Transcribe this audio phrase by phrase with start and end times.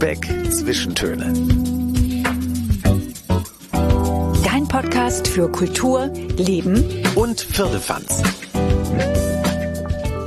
[0.00, 1.32] Lübeck Zwischentöne.
[4.44, 6.06] Dein Podcast für Kultur,
[6.36, 8.22] Leben und Firlefanz.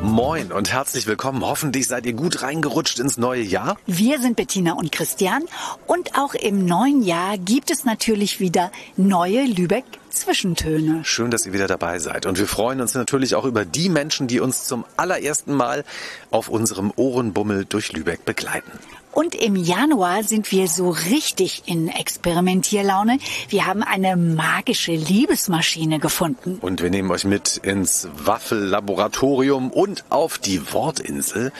[0.01, 1.45] Moin und herzlich willkommen.
[1.45, 3.77] Hoffentlich seid ihr gut reingerutscht ins neue Jahr.
[3.87, 5.43] Wir sind Bettina und Christian
[5.87, 11.05] und auch im neuen Jahr gibt es natürlich wieder neue Lübeck Zwischentöne.
[11.05, 12.25] Schön, dass ihr wieder dabei seid.
[12.25, 15.85] Und wir freuen uns natürlich auch über die Menschen, die uns zum allerersten Mal
[16.29, 18.71] auf unserem Ohrenbummel durch Lübeck begleiten.
[19.11, 23.19] Und im Januar sind wir so richtig in Experimentierlaune.
[23.49, 26.57] Wir haben eine magische Liebesmaschine gefunden.
[26.61, 31.51] Und wir nehmen euch mit ins Waffellaboratorium und auf die Wortinsel.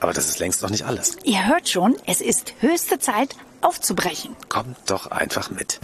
[0.00, 1.16] Aber das ist längst noch nicht alles.
[1.24, 4.34] Ihr hört schon, es ist höchste Zeit aufzubrechen.
[4.48, 5.80] Kommt doch einfach mit.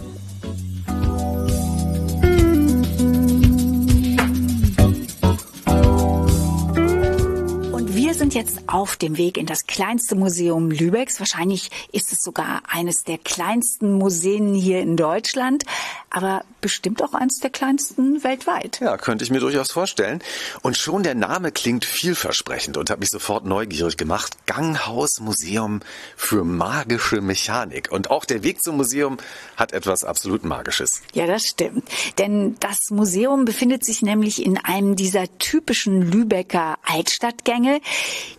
[8.38, 11.18] Jetzt auf dem Weg in das kleinste Museum Lübecks.
[11.18, 15.64] Wahrscheinlich ist es sogar eines der kleinsten Museen hier in Deutschland,
[16.08, 18.78] aber bestimmt auch eines der kleinsten weltweit.
[18.80, 20.22] Ja, könnte ich mir durchaus vorstellen.
[20.62, 24.36] Und schon der Name klingt vielversprechend und hat mich sofort neugierig gemacht.
[24.46, 25.80] Ganghaus Museum
[26.16, 27.90] für magische Mechanik.
[27.90, 29.18] Und auch der Weg zum Museum
[29.56, 31.02] hat etwas absolut Magisches.
[31.12, 31.88] Ja, das stimmt.
[32.18, 37.80] Denn das Museum befindet sich nämlich in einem dieser typischen Lübecker Altstadtgänge.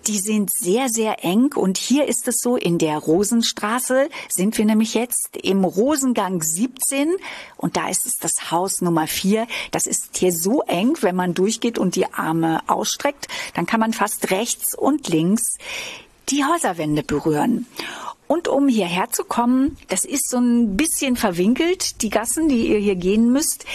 [0.07, 4.65] Die sind sehr, sehr eng und hier ist es so, in der Rosenstraße sind wir
[4.65, 7.15] nämlich jetzt im Rosengang 17
[7.57, 9.47] und da ist es das Haus Nummer 4.
[9.71, 13.93] Das ist hier so eng, wenn man durchgeht und die Arme ausstreckt, dann kann man
[13.93, 15.57] fast rechts und links
[16.29, 17.65] die Häuserwände berühren.
[18.27, 22.77] Und um hierher zu kommen, das ist so ein bisschen verwinkelt, die Gassen, die ihr
[22.77, 23.65] hier gehen müsst.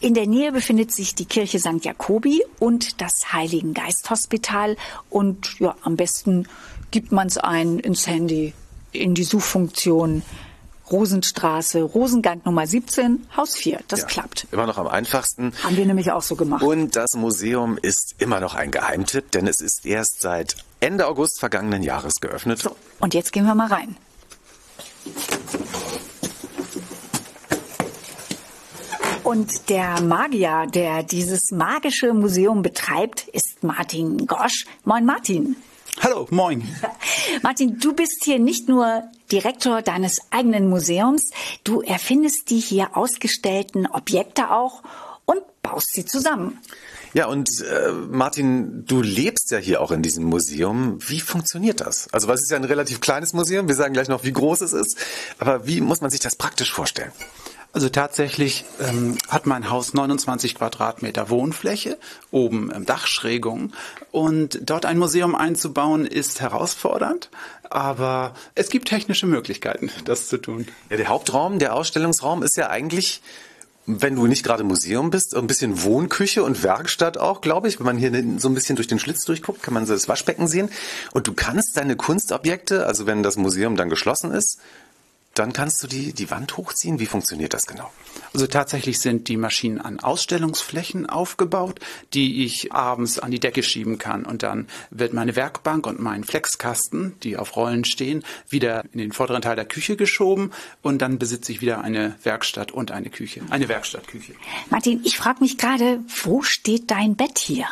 [0.00, 1.84] In der Nähe befindet sich die Kirche St.
[1.84, 4.76] Jakobi und das Heiligen Geist Hospital.
[5.10, 6.46] Und ja, am besten
[6.92, 8.54] gibt man es ein ins Handy,
[8.92, 10.22] in die Suchfunktion.
[10.90, 13.80] Rosenstraße, Rosengang Nummer 17, Haus 4.
[13.88, 14.46] Das ja, klappt.
[14.52, 15.52] Immer noch am einfachsten.
[15.62, 16.62] Haben wir nämlich auch so gemacht.
[16.62, 21.40] Und das Museum ist immer noch ein Geheimtipp, denn es ist erst seit Ende August
[21.40, 22.60] vergangenen Jahres geöffnet.
[22.60, 23.96] So, und jetzt gehen wir mal rein.
[29.28, 34.64] Und der Magier, der dieses magische Museum betreibt, ist Martin Gosch.
[34.86, 35.54] Moin Martin.
[36.00, 36.66] Hallo, moin.
[37.42, 41.28] Martin, du bist hier nicht nur Direktor deines eigenen Museums,
[41.62, 44.82] du erfindest die hier ausgestellten Objekte auch
[45.26, 46.58] und baust sie zusammen.
[47.12, 50.98] Ja, und äh, Martin, du lebst ja hier auch in diesem Museum.
[51.06, 52.08] Wie funktioniert das?
[52.12, 53.68] Also, was ist ja ein relativ kleines Museum.
[53.68, 54.96] Wir sagen gleich noch, wie groß es ist.
[55.38, 57.12] Aber wie muss man sich das praktisch vorstellen?
[57.78, 61.96] Also tatsächlich ähm, hat mein Haus 29 Quadratmeter Wohnfläche,
[62.32, 63.72] oben ähm, Dachschrägung.
[64.10, 67.30] Und dort ein Museum einzubauen ist herausfordernd,
[67.70, 70.66] aber es gibt technische Möglichkeiten, das zu tun.
[70.90, 73.22] Ja, der Hauptraum, der Ausstellungsraum ist ja eigentlich
[73.90, 77.78] wenn du nicht gerade Museum bist, ein bisschen Wohnküche und Werkstatt auch, glaube ich.
[77.78, 80.46] Wenn man hier so ein bisschen durch den Schlitz durchguckt, kann man so das Waschbecken
[80.46, 80.68] sehen.
[81.12, 84.58] Und du kannst deine Kunstobjekte, also wenn das Museum dann geschlossen ist,
[85.38, 86.98] dann kannst du die, die Wand hochziehen.
[86.98, 87.90] Wie funktioniert das genau?
[88.34, 91.80] Also tatsächlich sind die Maschinen an Ausstellungsflächen aufgebaut,
[92.14, 94.24] die ich abends an die Decke schieben kann.
[94.24, 99.12] Und dann wird meine Werkbank und mein Flexkasten, die auf Rollen stehen, wieder in den
[99.12, 100.52] vorderen Teil der Küche geschoben.
[100.82, 103.42] Und dann besitze ich wieder eine Werkstatt und eine Küche.
[103.50, 104.34] Eine Werkstattküche.
[104.70, 107.66] Martin, ich frage mich gerade, wo steht dein Bett hier?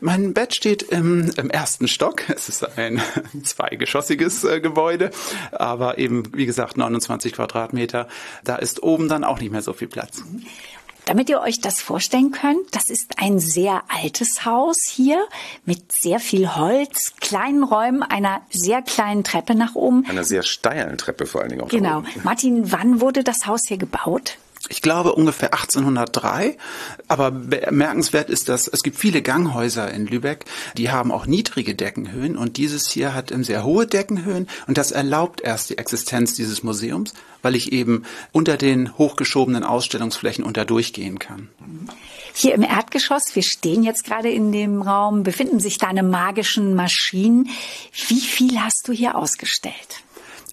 [0.00, 2.28] Mein Bett steht im, im ersten Stock.
[2.28, 3.00] Es ist ein
[3.44, 5.10] zweigeschossiges äh, Gebäude,
[5.52, 8.08] aber eben, wie gesagt, 29 Quadratmeter.
[8.44, 10.22] Da ist oben dann auch nicht mehr so viel Platz.
[11.06, 15.22] Damit ihr euch das vorstellen könnt, das ist ein sehr altes Haus hier
[15.66, 20.06] mit sehr viel Holz, kleinen Räumen, einer sehr kleinen Treppe nach oben.
[20.08, 21.68] Einer sehr steilen Treppe vor allen Dingen auch.
[21.68, 22.04] Genau.
[22.22, 24.38] Martin, wann wurde das Haus hier gebaut?
[24.70, 26.56] Ich glaube ungefähr 1803.
[27.08, 30.44] Aber bemerkenswert ist, dass es gibt viele Ganghäuser in Lübeck,
[30.76, 35.40] die haben auch niedrige Deckenhöhen und dieses hier hat sehr hohe Deckenhöhen und das erlaubt
[35.40, 37.12] erst die Existenz dieses Museums,
[37.42, 41.48] weil ich eben unter den hochgeschobenen Ausstellungsflächen unter durchgehen kann.
[42.32, 47.50] Hier im Erdgeschoss, wir stehen jetzt gerade in dem Raum, befinden sich deine magischen Maschinen.
[48.08, 50.02] Wie viel hast du hier ausgestellt?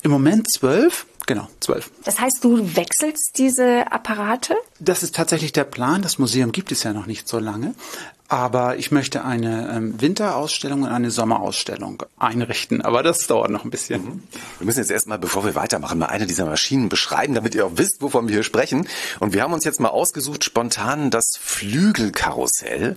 [0.04, 1.06] Im Moment zwölf.
[1.28, 1.92] Genau, zwölf.
[2.04, 4.56] Das heißt, du wechselst diese Apparate?
[4.80, 6.02] Das ist tatsächlich der Plan.
[6.02, 7.76] Das Museum gibt es ja noch nicht so lange.
[8.32, 12.82] aber ich möchte eine ähm, Winterausstellung und eine Sommerausstellung einrichten.
[12.82, 14.06] Aber das dauert noch ein bisschen.
[14.06, 14.24] Mhm.
[14.58, 17.74] Wir müssen jetzt erstmal, bevor wir weitermachen, mal eine dieser Maschinen beschreiben, damit ihr auch
[17.76, 18.88] wisst, wovon wir hier sprechen.
[19.20, 22.96] Und wir haben uns jetzt mal ausgesucht, spontan das Flügelkarussell.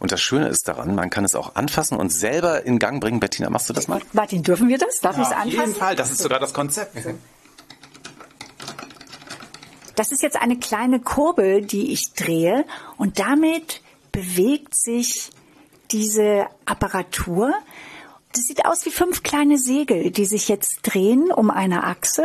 [0.00, 3.20] Und das Schöne ist daran, man kann es auch anfassen und selber in Gang bringen.
[3.20, 4.02] Bettina, machst du das mal?
[4.12, 5.00] Martin, dürfen wir das?
[5.00, 5.60] Darf ja, ich es anfassen?
[5.60, 6.94] Auf jeden Fall, das ist sogar das Konzept.
[9.96, 12.64] Das ist jetzt eine kleine Kurbel, die ich drehe
[12.96, 13.80] und damit
[14.10, 15.30] bewegt sich
[15.90, 17.52] diese Apparatur.
[18.32, 22.24] Das sieht aus wie fünf kleine Segel, die sich jetzt drehen um eine Achse.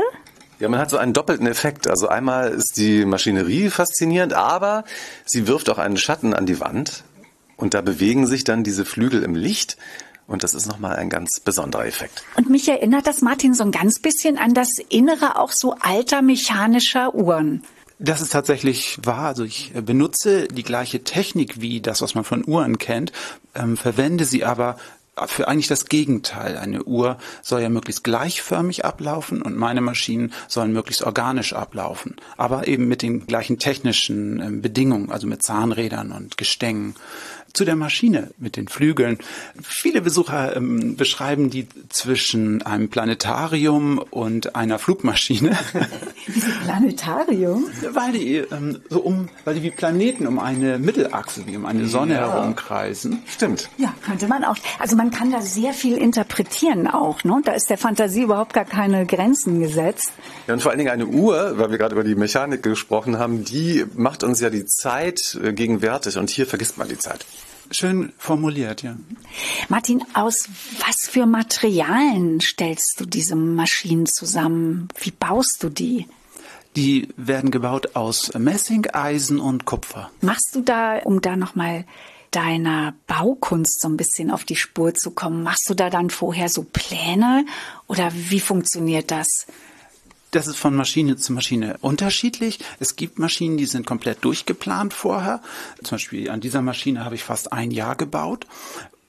[0.60, 1.88] Ja, man hat so einen doppelten Effekt.
[1.88, 4.84] Also einmal ist die Maschinerie faszinierend, aber
[5.26, 7.04] sie wirft auch einen Schatten an die Wand
[7.56, 9.78] und da bewegen sich dann diese Flügel im Licht.
[10.30, 12.24] Und das ist nochmal ein ganz besonderer Effekt.
[12.36, 16.22] Und mich erinnert das, Martin, so ein ganz bisschen an das Innere auch so alter
[16.22, 17.64] mechanischer Uhren.
[17.98, 19.26] Das ist tatsächlich wahr.
[19.26, 23.12] Also ich benutze die gleiche Technik wie das, was man von Uhren kennt,
[23.56, 24.78] ähm, verwende sie aber
[25.28, 26.58] für eigentlich das Gegenteil.
[26.58, 32.16] Eine Uhr soll ja möglichst gleichförmig ablaufen und meine Maschinen sollen möglichst organisch ablaufen.
[32.38, 36.96] Aber eben mit den gleichen technischen ähm, Bedingungen, also mit Zahnrädern und Gestängen
[37.54, 39.18] zu der Maschine mit den Flügeln.
[39.62, 45.58] Viele Besucher ähm, beschreiben die zwischen einem Planetarium und einer Flugmaschine.
[46.28, 47.66] Wieso Planetarium?
[47.92, 51.88] Weil die ähm, so um, weil die wie Planeten um eine Mittelachse, wie um eine
[51.88, 52.34] Sonne ja.
[52.34, 53.24] herumkreisen.
[53.28, 53.70] Stimmt.
[53.78, 54.58] Ja, könnte man auch.
[54.80, 57.24] Also man kann da sehr viel interpretieren auch.
[57.24, 57.42] Ne?
[57.44, 60.14] Da ist der Fantasie überhaupt gar keine Grenzen gesetzt.
[60.48, 63.44] Ja, und vor allen Dingen eine Uhr, weil wir gerade über die Mechanik gesprochen haben,
[63.44, 67.26] die macht uns ja die Zeit äh, gegenwärtig und hier vergisst man die Zeit.
[67.72, 68.96] Schön formuliert, ja.
[69.68, 70.50] Martin, aus
[70.86, 74.88] was für Materialien stellst du diese Maschinen zusammen?
[75.00, 76.08] Wie baust du die?
[76.76, 80.12] Die werden gebaut aus Messing, Eisen und Kupfer.
[80.22, 81.86] Machst du da, um da nochmal
[82.32, 86.50] deiner Baukunst so ein bisschen auf die Spur zu kommen, machst du da dann vorher
[86.50, 87.46] so Pläne
[87.88, 89.48] oder wie funktioniert das?
[90.32, 92.60] Das ist von Maschine zu Maschine unterschiedlich.
[92.80, 95.42] Es gibt Maschinen, die sind komplett durchgeplant vorher.
[95.84, 98.46] Zum Beispiel an dieser Maschine habe ich fast ein Jahr gebaut.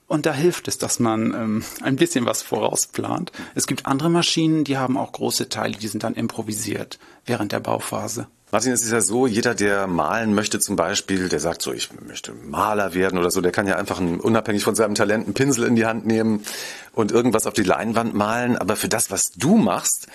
[0.06, 3.30] Und da hilft es, dass man ähm, ein bisschen was vorausplant.
[3.54, 7.60] Es gibt andere Maschinen, die haben auch große Teile, die sind dann improvisiert während der
[7.60, 8.26] Bauphase.
[8.50, 11.90] Martin, es ist ja so, jeder, der malen möchte zum Beispiel, der sagt so, ich
[12.08, 15.34] möchte Maler werden oder so, der kann ja einfach einen, unabhängig von seinem Talent einen
[15.34, 16.42] Pinsel in die Hand nehmen
[16.92, 18.56] und irgendwas auf die Leinwand malen.
[18.56, 20.08] Aber für das, was du machst,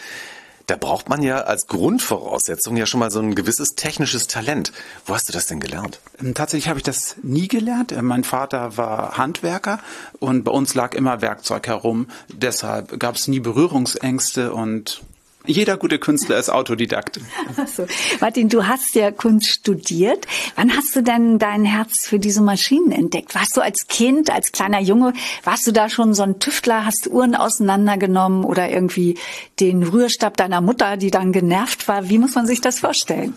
[0.68, 4.72] da braucht man ja als Grundvoraussetzung ja schon mal so ein gewisses technisches Talent.
[5.06, 6.00] Wo hast du das denn gelernt?
[6.20, 7.92] Ähm, tatsächlich habe ich das nie gelernt.
[7.92, 9.80] Äh, mein Vater war Handwerker
[10.20, 12.08] und bei uns lag immer Werkzeug herum.
[12.30, 15.02] Deshalb gab es nie Berührungsängste und
[15.48, 17.20] jeder gute Künstler ist Autodidakt.
[17.58, 17.86] Also,
[18.20, 20.28] Martin, du hast ja Kunst studiert.
[20.56, 23.34] Wann hast du denn dein Herz für diese Maschinen entdeckt?
[23.34, 25.14] Warst du als Kind, als kleiner Junge,
[25.44, 29.18] warst du da schon so ein Tüftler, hast Uhren auseinandergenommen oder irgendwie
[29.60, 32.10] den Rührstab deiner Mutter, die dann genervt war?
[32.10, 33.36] Wie muss man sich das vorstellen?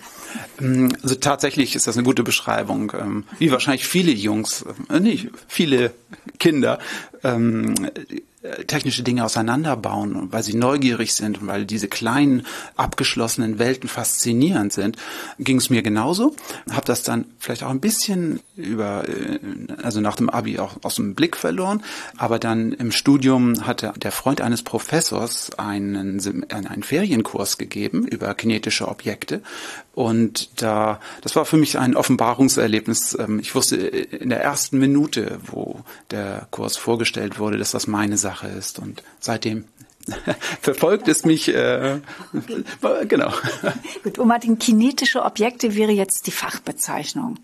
[0.60, 2.92] Ähm, also tatsächlich ist das eine gute Beschreibung.
[2.98, 5.92] Ähm, wie wahrscheinlich viele Jungs, äh, nicht viele
[6.38, 6.78] Kinder,
[7.24, 8.20] ähm, äh,
[8.66, 12.46] technische Dinge auseinanderbauen, weil sie neugierig sind, weil diese kleinen
[12.76, 14.96] abgeschlossenen Welten faszinierend sind,
[15.38, 16.34] ging es mir genauso.
[16.70, 19.38] Habe das dann vielleicht auch ein bisschen über, äh,
[19.82, 21.82] also nach dem Abi auch aus dem Blick verloren.
[22.16, 28.88] Aber dann im Studium hatte der Freund eines Professors einen, einen Ferienkurs gegeben über kinetische
[28.88, 29.42] Objekte.
[29.98, 33.18] Und da, das war für mich ein Offenbarungserlebnis.
[33.18, 35.80] Ähm, ich wusste in der ersten Minute, wo
[36.12, 38.78] der Kurs vorgestellt wurde, dass das meine Sache ist.
[38.78, 39.64] Und seitdem
[40.60, 42.00] verfolgt es mich, äh,
[43.08, 43.32] genau.
[44.02, 47.38] Gut, und Martin, kinetische Objekte wäre jetzt die Fachbezeichnung.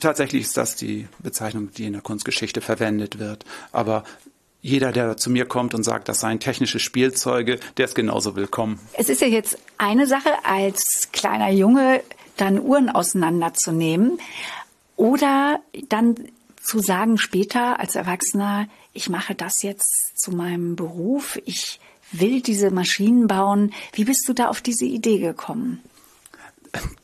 [0.00, 3.44] Tatsächlich ist das die Bezeichnung, die in der Kunstgeschichte verwendet wird.
[3.70, 4.04] Aber
[4.60, 8.80] jeder, der zu mir kommt und sagt, das seien technische Spielzeuge, der ist genauso willkommen.
[8.94, 12.02] Es ist ja jetzt eine Sache, als kleiner Junge
[12.36, 14.18] dann Uhren auseinanderzunehmen
[14.96, 16.16] oder dann
[16.66, 21.80] zu sagen später als Erwachsener, ich mache das jetzt zu meinem Beruf, ich
[22.12, 23.72] will diese Maschinen bauen.
[23.92, 25.82] Wie bist du da auf diese Idee gekommen?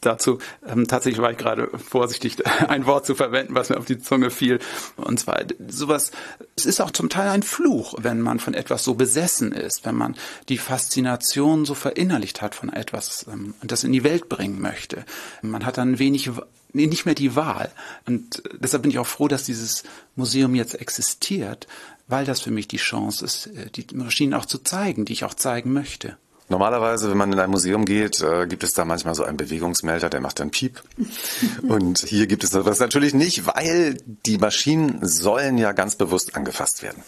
[0.00, 2.37] Dazu ähm, tatsächlich war ich gerade vorsichtig,
[2.69, 4.59] ein Wort zu verwenden, was mir auf die Zunge fiel.
[4.97, 6.11] Und zwar sowas,
[6.57, 9.95] es ist auch zum Teil ein Fluch, wenn man von etwas so besessen ist, wenn
[9.95, 10.16] man
[10.49, 15.04] die Faszination so verinnerlicht hat von etwas ähm, und das in die Welt bringen möchte.
[15.40, 16.31] Man hat dann wenig
[16.72, 17.70] nicht mehr die Wahl.
[18.06, 19.84] Und deshalb bin ich auch froh, dass dieses
[20.16, 21.66] Museum jetzt existiert,
[22.08, 25.24] weil das für mich die Chance ist, äh, die Maschinen auch zu zeigen, die ich
[25.24, 26.16] auch zeigen möchte.
[26.48, 30.10] Normalerweise, wenn man in ein Museum geht, äh, gibt es da manchmal so einen Bewegungsmelder,
[30.10, 30.82] der macht dann Piep.
[31.62, 36.82] Und hier gibt es das natürlich nicht, weil die Maschinen sollen ja ganz bewusst angefasst
[36.82, 37.02] werden.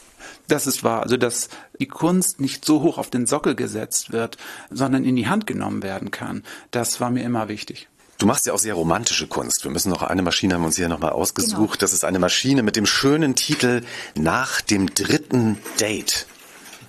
[0.48, 1.02] Das ist wahr.
[1.02, 4.38] Also, dass die Kunst nicht so hoch auf den Sockel gesetzt wird,
[4.70, 7.88] sondern in die Hand genommen werden kann, das war mir immer wichtig.
[8.24, 9.64] Du machst ja auch sehr romantische Kunst.
[9.64, 11.72] Wir müssen noch eine Maschine haben wir uns hier nochmal ausgesucht.
[11.72, 11.76] Genau.
[11.78, 13.82] Das ist eine Maschine mit dem schönen Titel
[14.14, 16.26] Nach dem dritten Date.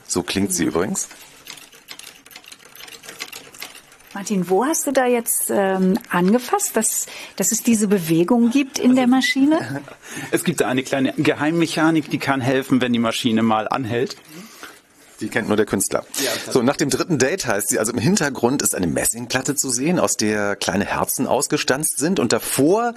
[0.08, 1.10] So klingt sie übrigens.
[4.13, 8.92] Martin, wo hast du da jetzt ähm, angefasst, dass, dass es diese Bewegung gibt in
[8.92, 9.84] also, der Maschine?
[10.32, 14.15] Es gibt da eine kleine Geheimmechanik, die kann helfen, wenn die Maschine mal anhält.
[15.22, 16.06] Die kennt nur der Künstler.
[16.24, 19.70] Ja, so, nach dem dritten Date heißt sie, also im Hintergrund ist eine Messingplatte zu
[19.70, 22.94] sehen, aus der kleine Herzen ausgestanzt sind und davor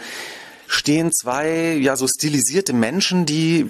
[0.69, 3.67] stehen zwei ja so stilisierte Menschen, die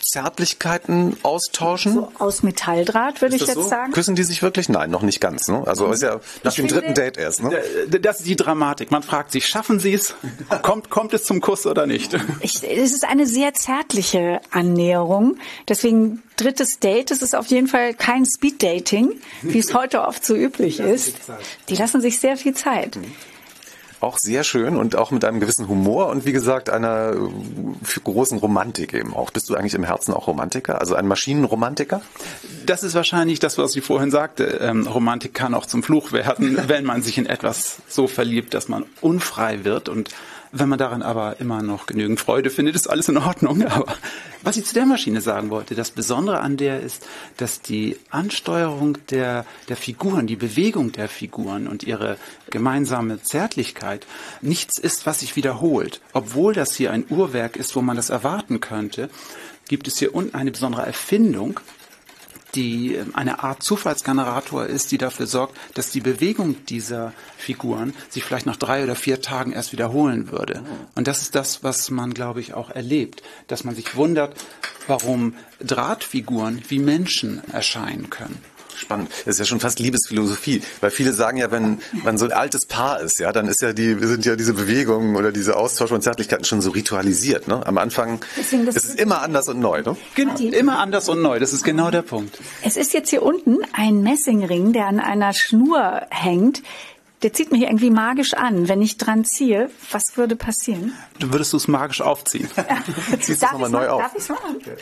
[0.00, 1.92] Zärtlichkeiten austauschen.
[1.92, 3.68] So aus Metalldraht würde ich jetzt so?
[3.68, 3.92] sagen.
[3.92, 4.68] Küssen die sich wirklich?
[4.68, 5.48] Nein, noch nicht ganz.
[5.48, 5.62] Ne?
[5.66, 5.92] Also mhm.
[5.92, 7.42] ist ja nach ich dem dritten Date erst.
[7.42, 7.62] Ne?
[8.00, 8.90] Das ist die Dramatik.
[8.90, 10.14] Man fragt sich, schaffen sie es?
[10.62, 12.14] kommt, kommt es zum Kuss oder nicht?
[12.40, 15.36] Ich, es ist eine sehr zärtliche Annäherung.
[15.68, 20.34] Deswegen drittes Date, es ist auf jeden Fall kein Speed-Dating, wie es heute oft so
[20.34, 21.16] üblich ist.
[21.68, 22.96] Die lassen sich sehr viel Zeit.
[22.96, 23.12] Mhm
[24.00, 28.38] auch sehr schön und auch mit einem gewissen Humor und wie gesagt einer äh, großen
[28.38, 29.30] Romantik eben auch.
[29.30, 32.00] Bist du eigentlich im Herzen auch Romantiker, also ein Maschinenromantiker?
[32.66, 34.44] Das ist wahrscheinlich das, was ich vorhin sagte.
[34.60, 38.68] Ähm, Romantik kann auch zum Fluch werden, wenn man sich in etwas so verliebt, dass
[38.68, 40.10] man unfrei wird und
[40.52, 43.64] wenn man daran aber immer noch genügend Freude findet, ist alles in Ordnung.
[43.66, 43.94] Aber
[44.42, 48.98] was ich zu der Maschine sagen wollte, das Besondere an der ist, dass die Ansteuerung
[49.10, 52.16] der, der Figuren, die Bewegung der Figuren und ihre
[52.50, 54.06] gemeinsame Zärtlichkeit
[54.40, 56.00] nichts ist, was sich wiederholt.
[56.12, 59.10] Obwohl das hier ein Uhrwerk ist, wo man das erwarten könnte,
[59.68, 61.60] gibt es hier unten eine besondere Erfindung,
[62.54, 68.24] die ähm, eine Art Zufallsgenerator ist, die dafür sorgt, dass die Bewegung dieser Figuren sich
[68.24, 70.62] vielleicht nach drei oder vier Tagen erst wiederholen würde.
[70.94, 74.34] Und das ist das, was man, glaube ich, auch erlebt, dass man sich wundert,
[74.86, 78.42] warum Drahtfiguren wie Menschen erscheinen können
[78.78, 79.10] spannend.
[79.24, 82.66] Das ist ja schon fast Liebesphilosophie, weil viele sagen ja, wenn man so ein altes
[82.66, 86.02] Paar ist, ja, dann ist ja die sind ja diese Bewegungen oder diese Austausch und
[86.02, 87.48] Zärtlichkeiten schon so ritualisiert.
[87.48, 87.66] Ne?
[87.66, 89.82] Am Anfang Deswegen, ist es immer anders und neu.
[89.82, 89.96] Ne?
[90.14, 91.38] Genau, immer anders und neu.
[91.38, 92.38] Das ist genau der Punkt.
[92.62, 96.62] Es ist jetzt hier unten ein Messingring, der an einer Schnur hängt.
[97.22, 98.68] Der zieht mich irgendwie magisch an.
[98.68, 100.92] Wenn ich dran ziehe, was würde passieren?
[101.18, 102.48] Du würdest du es magisch aufziehen.
[103.20, 104.02] Ziehst du es nochmal neu auf.
[104.02, 104.56] Darf ich's machen?
[104.56, 104.76] Okay.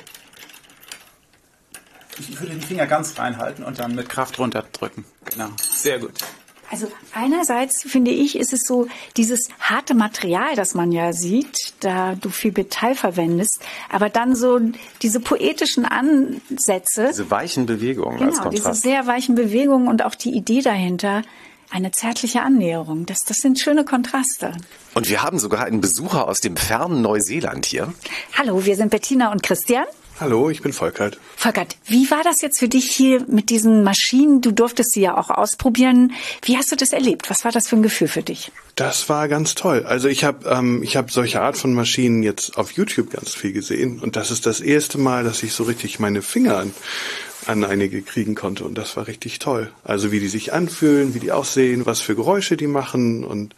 [2.18, 5.04] Ich würde den Finger ganz reinhalten und dann mit Kraft runterdrücken.
[5.26, 5.48] Genau.
[5.70, 6.12] Sehr gut.
[6.70, 12.16] Also einerseits finde ich, ist es so dieses harte Material, das man ja sieht, da
[12.16, 14.58] du viel Metall verwendest, aber dann so
[15.00, 17.08] diese poetischen Ansätze.
[17.10, 18.66] Diese weichen Bewegungen genau, als Kontrast.
[18.66, 21.22] diese sehr weichen Bewegungen und auch die Idee dahinter,
[21.70, 23.06] eine zärtliche Annäherung.
[23.06, 24.52] Das, das sind schöne Kontraste.
[24.94, 27.92] Und wir haben sogar einen Besucher aus dem fernen Neuseeland hier.
[28.36, 29.84] Hallo, wir sind Bettina und Christian.
[30.18, 31.18] Hallo, ich bin Volkert.
[31.36, 34.40] Volkert, wie war das jetzt für dich hier mit diesen Maschinen?
[34.40, 36.12] Du durftest sie ja auch ausprobieren.
[36.42, 37.28] Wie hast du das erlebt?
[37.28, 38.50] Was war das für ein Gefühl für dich?
[38.76, 39.84] Das war ganz toll.
[39.86, 43.52] Also ich habe ähm, ich habe solche Art von Maschinen jetzt auf YouTube ganz viel
[43.52, 46.72] gesehen und das ist das erste Mal, dass ich so richtig meine Finger an,
[47.44, 49.70] an einige kriegen konnte und das war richtig toll.
[49.84, 53.54] Also wie die sich anfühlen, wie die aussehen, was für Geräusche die machen und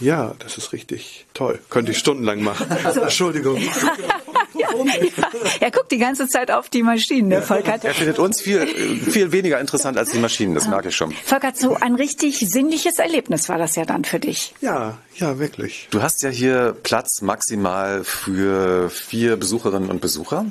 [0.00, 1.60] ja, das ist richtig toll.
[1.70, 2.66] Könnte ich stundenlang machen.
[3.00, 3.62] Entschuldigung.
[4.54, 5.30] ja, ja.
[5.60, 7.84] Er guckt die ganze Zeit auf die Maschinen, der Volkert.
[7.84, 11.12] Er findet uns viel, viel weniger interessant als die Maschinen, das mag ich schon.
[11.24, 14.54] Volkert, so ein richtig sinnliches Erlebnis war das ja dann für dich.
[14.60, 15.88] Ja, ja, wirklich.
[15.90, 20.46] Du hast ja hier Platz maximal für vier Besucherinnen und Besucher.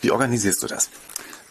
[0.00, 0.88] Wie organisierst du das?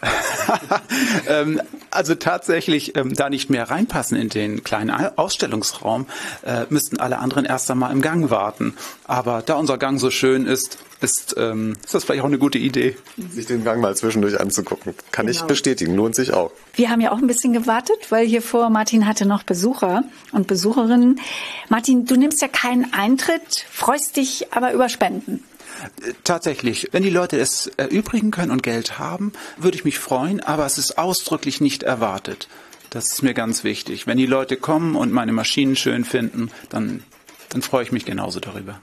[1.27, 6.05] ähm, also tatsächlich, ähm, da nicht mehr reinpassen in den kleinen Ausstellungsraum,
[6.43, 8.75] äh, müssten alle anderen erst einmal im Gang warten.
[9.05, 12.57] Aber da unser Gang so schön ist, ist, ähm, ist das vielleicht auch eine gute
[12.57, 12.97] Idee.
[13.31, 14.93] Sich den Gang mal zwischendurch anzugucken.
[15.11, 15.37] Kann genau.
[15.37, 16.51] ich bestätigen, lohnt sich auch.
[16.73, 20.47] Wir haben ja auch ein bisschen gewartet, weil hier vor Martin hatte noch Besucher und
[20.47, 21.19] Besucherinnen.
[21.69, 25.43] Martin, du nimmst ja keinen Eintritt, freust dich aber über Spenden.
[26.23, 30.65] Tatsächlich, wenn die Leute es erübrigen können und Geld haben, würde ich mich freuen, aber
[30.65, 32.47] es ist ausdrücklich nicht erwartet.
[32.89, 34.07] Das ist mir ganz wichtig.
[34.07, 37.03] Wenn die Leute kommen und meine Maschinen schön finden, dann,
[37.49, 38.79] dann freue ich mich genauso darüber.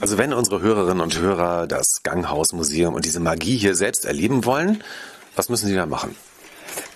[0.00, 4.82] Also wenn unsere Hörerinnen und Hörer das Ganghausmuseum und diese Magie hier selbst erleben wollen,
[5.36, 6.14] was müssen sie da machen?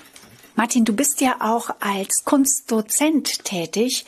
[0.55, 4.05] Martin, du bist ja auch als Kunstdozent tätig.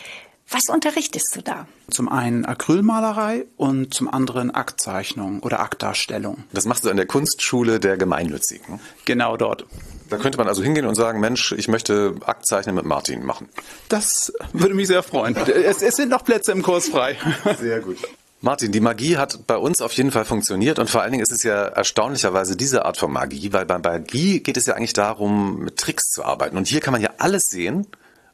[0.49, 1.67] Was unterrichtest du da?
[1.89, 6.43] Zum einen Acrylmalerei und zum anderen Aktzeichnung oder Aktdarstellung.
[6.51, 8.79] Das machst du an der Kunstschule der Gemeinnützigen.
[9.05, 9.65] Genau dort.
[10.09, 13.49] Da könnte man also hingehen und sagen, Mensch, ich möchte Aktzeichnen mit Martin machen.
[13.89, 15.35] Das würde mich sehr freuen.
[15.35, 17.17] Es, es sind noch Plätze im Kurs frei.
[17.59, 17.97] Sehr gut.
[18.41, 21.31] Martin, die Magie hat bei uns auf jeden Fall funktioniert und vor allen Dingen ist
[21.31, 25.59] es ja erstaunlicherweise diese Art von Magie, weil bei Magie geht es ja eigentlich darum,
[25.59, 26.57] mit Tricks zu arbeiten.
[26.57, 27.87] Und hier kann man ja alles sehen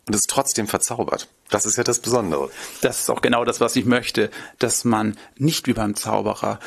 [0.09, 1.27] und es trotzdem verzaubert.
[1.51, 2.49] Das ist ja das Besondere.
[2.81, 6.59] Das ist auch genau das, was ich möchte, dass man nicht wie beim Zauberer,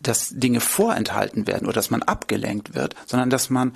[0.00, 3.72] dass Dinge vorenthalten werden oder dass man abgelenkt wird, sondern dass man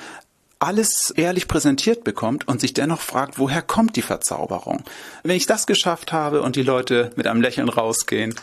[0.59, 4.83] alles ehrlich präsentiert bekommt und sich dennoch fragt, woher kommt die Verzauberung?
[5.23, 8.35] Wenn ich das geschafft habe und die Leute mit einem Lächeln rausgehen,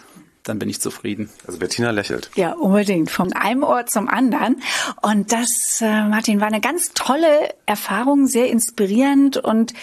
[0.43, 1.29] dann bin ich zufrieden.
[1.45, 2.31] Also Bettina lächelt.
[2.35, 3.11] Ja, unbedingt.
[3.11, 4.61] Von einem Ort zum anderen.
[5.01, 9.73] Und das, äh, Martin, war eine ganz tolle Erfahrung, sehr inspirierend und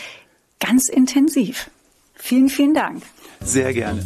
[0.60, 1.70] ganz intensiv.
[2.14, 3.02] Vielen, vielen Dank.
[3.40, 4.04] Sehr gerne.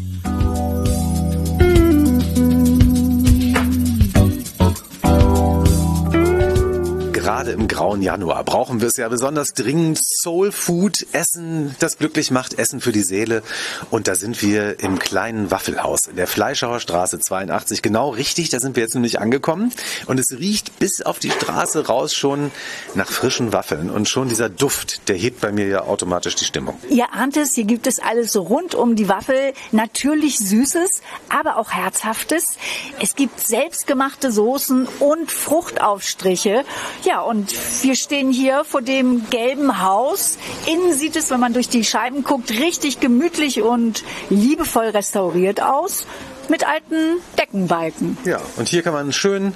[7.34, 9.98] Gerade im grauen Januar brauchen wir es ja besonders dringend.
[10.00, 13.42] Soul Food, Essen, das glücklich macht, Essen für die Seele.
[13.90, 17.82] Und da sind wir im kleinen Waffelhaus in der Fleischhauer Straße 82.
[17.82, 19.72] Genau richtig, da sind wir jetzt nämlich angekommen.
[20.06, 22.52] Und es riecht bis auf die Straße raus schon
[22.94, 23.90] nach frischen Waffeln.
[23.90, 26.78] Und schon dieser Duft, der hebt bei mir ja automatisch die Stimmung.
[26.88, 29.54] Ihr ahnt es, hier gibt es alles rund um die Waffel.
[29.72, 32.58] Natürlich Süßes, aber auch Herzhaftes.
[33.00, 36.64] Es gibt selbstgemachte Soßen und Fruchtaufstriche.
[37.02, 40.38] Ja, und wir stehen hier vor dem gelben Haus.
[40.66, 46.06] Innen sieht es, wenn man durch die Scheiben guckt, richtig gemütlich und liebevoll restauriert aus.
[46.48, 48.18] Mit alten Deckenbalken.
[48.24, 49.54] Ja, und hier kann man schön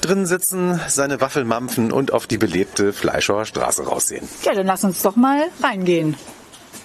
[0.00, 4.28] drin sitzen, seine Waffel mampfen und auf die belebte Fleischhauer Straße raussehen.
[4.42, 6.16] Ja, dann lass uns doch mal reingehen.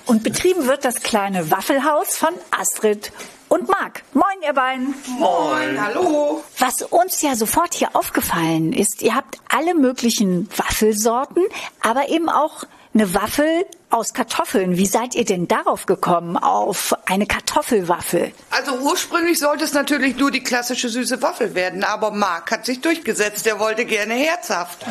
[0.05, 3.11] Und betrieben wird das kleine Waffelhaus von Astrid
[3.49, 4.03] und Marc.
[4.13, 4.93] Moin, ihr beiden.
[5.19, 6.43] Moin, hallo.
[6.57, 11.43] Was uns ja sofort hier aufgefallen ist, ihr habt alle möglichen Waffelsorten,
[11.81, 12.63] aber eben auch
[12.93, 14.77] eine Waffel aus Kartoffeln.
[14.77, 18.31] Wie seid ihr denn darauf gekommen, auf eine Kartoffelwaffel?
[18.49, 22.81] Also ursprünglich sollte es natürlich nur die klassische süße Waffel werden, aber Marc hat sich
[22.81, 24.85] durchgesetzt, der wollte gerne herzhaft.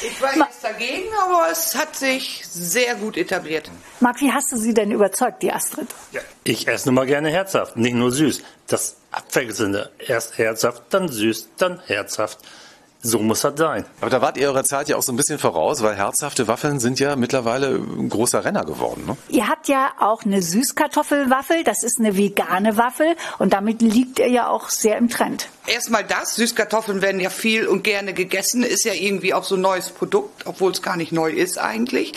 [0.00, 3.70] Ich war Ma- jetzt dagegen, aber es hat sich sehr gut etabliert.
[4.00, 5.88] Marc, wie hast du sie denn überzeugt, die Astrid?
[6.12, 8.42] Ja, ich esse nun mal gerne herzhaft, nicht nur süß.
[8.66, 9.90] Das Abwechselnde.
[9.98, 12.38] Erst herzhaft, dann süß, dann herzhaft.
[13.04, 13.84] So muss das sein.
[14.00, 16.78] Aber da wart ihr eurer Zeit ja auch so ein bisschen voraus, weil herzhafte Waffeln
[16.78, 19.04] sind ja mittlerweile ein großer Renner geworden.
[19.06, 19.16] Ne?
[19.28, 24.28] Ihr habt ja auch eine Süßkartoffelwaffel, das ist eine vegane Waffel und damit liegt ihr
[24.28, 25.48] ja auch sehr im Trend.
[25.66, 29.60] Erstmal das, Süßkartoffeln werden ja viel und gerne gegessen, ist ja irgendwie auch so ein
[29.60, 32.12] neues Produkt, obwohl es gar nicht neu ist eigentlich.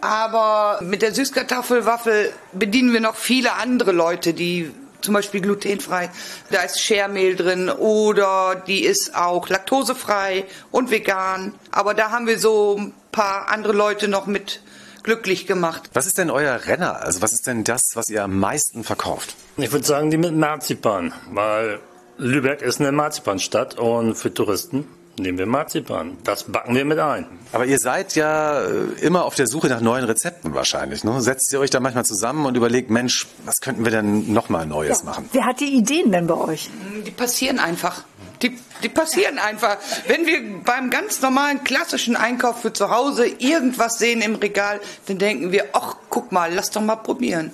[0.00, 4.72] Aber mit der Süßkartoffelwaffel bedienen wir noch viele andere Leute, die
[5.02, 6.10] zum Beispiel glutenfrei,
[6.50, 11.54] da ist Schermehl drin oder die ist auch laktosefrei und vegan.
[11.70, 14.60] Aber da haben wir so ein paar andere Leute noch mit
[15.02, 15.90] glücklich gemacht.
[15.94, 17.02] Was ist denn euer Renner?
[17.02, 19.34] Also was ist denn das, was ihr am meisten verkauft?
[19.56, 21.80] Ich würde sagen, die mit Marzipan, weil
[22.18, 24.86] Lübeck ist eine Marzipanstadt und für Touristen
[25.18, 26.16] nehmen wir Marzipan.
[26.24, 27.26] Das backen wir mit ein.
[27.52, 31.04] Aber ihr seid ja äh, immer auf der Suche nach neuen Rezepten wahrscheinlich.
[31.04, 31.20] Ne?
[31.20, 35.02] Setzt ihr euch da manchmal zusammen und überlegt, Mensch, was könnten wir denn nochmal Neues
[35.04, 35.28] machen?
[35.32, 36.70] Wer hat die Ideen denn bei euch?
[37.06, 38.04] Die passieren einfach.
[38.42, 39.76] Die, die passieren einfach.
[40.06, 45.18] Wenn wir beim ganz normalen klassischen Einkauf für zu Hause irgendwas sehen im Regal, dann
[45.18, 47.52] denken wir, ach, guck mal, lass doch mal probieren.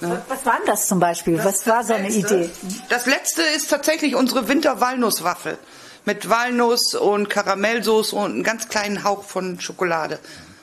[0.00, 1.38] Was war denn das zum Beispiel?
[1.44, 2.50] Was war so eine Letzte- Idee?
[2.88, 5.58] Das letzte ist tatsächlich unsere Winter-Walnusswaffel.
[6.04, 10.18] Mit Walnuss und Karamellsoße und einem ganz kleinen Hauch von Schokolade.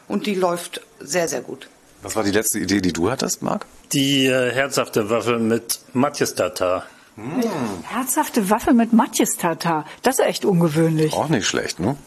[0.07, 1.67] Und die läuft sehr, sehr gut.
[2.01, 3.65] Was war die letzte Idee, die du hattest, Marc?
[3.93, 6.85] Die äh, herzhafte Waffel mit Matjes-Tatar.
[7.83, 9.85] Herzhafte Waffel mit Matjes-Tatar.
[10.03, 11.13] Das ist echt ungewöhnlich.
[11.13, 11.97] Auch nicht schlecht, ne?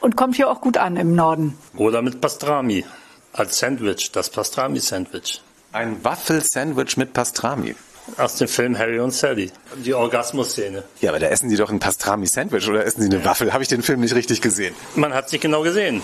[0.00, 1.58] Und kommt hier auch gut an im Norden.
[1.76, 2.84] Oder mit Pastrami.
[3.32, 5.42] Als Sandwich, das Pastrami-Sandwich.
[5.72, 7.74] Ein Waffelsandwich mit Pastrami.
[8.18, 9.50] Aus dem Film Harry und Sally.
[9.76, 10.84] Die Orgasmus-Szene.
[11.00, 13.52] Ja, aber da essen die doch ein Pastrami-Sandwich oder essen die eine Waffel?
[13.52, 14.74] Habe ich den Film nicht richtig gesehen?
[14.94, 16.02] Man hat sich genau gesehen.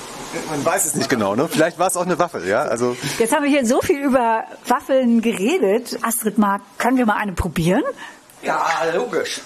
[0.51, 1.47] Man weiß es nicht genau, ne?
[1.49, 2.63] Vielleicht war es auch eine Waffel, ja?
[2.63, 5.99] Also Jetzt haben wir hier so viel über Waffeln geredet.
[6.03, 7.83] Astrid Mark, können wir mal eine probieren?
[8.43, 9.43] Ja, logisch.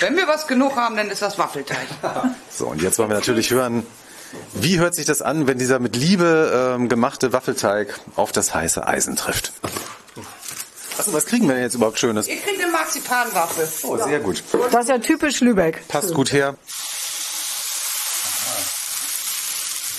[0.00, 1.86] Wenn wir was genug haben, dann ist das Waffelteig.
[2.50, 3.84] So, und jetzt wollen wir natürlich hören,
[4.52, 8.86] wie hört sich das an, wenn dieser mit Liebe ähm, gemachte Waffelteig auf das heiße
[8.86, 9.52] Eisen trifft?
[10.98, 12.28] Achso, was kriegen wir denn jetzt überhaupt Schönes?
[12.28, 13.68] Ihr kriegt eine Marzipanwaffel.
[13.82, 14.42] Oh, sehr gut.
[14.70, 15.86] Das ist ja typisch Lübeck.
[15.88, 16.56] Passt gut her.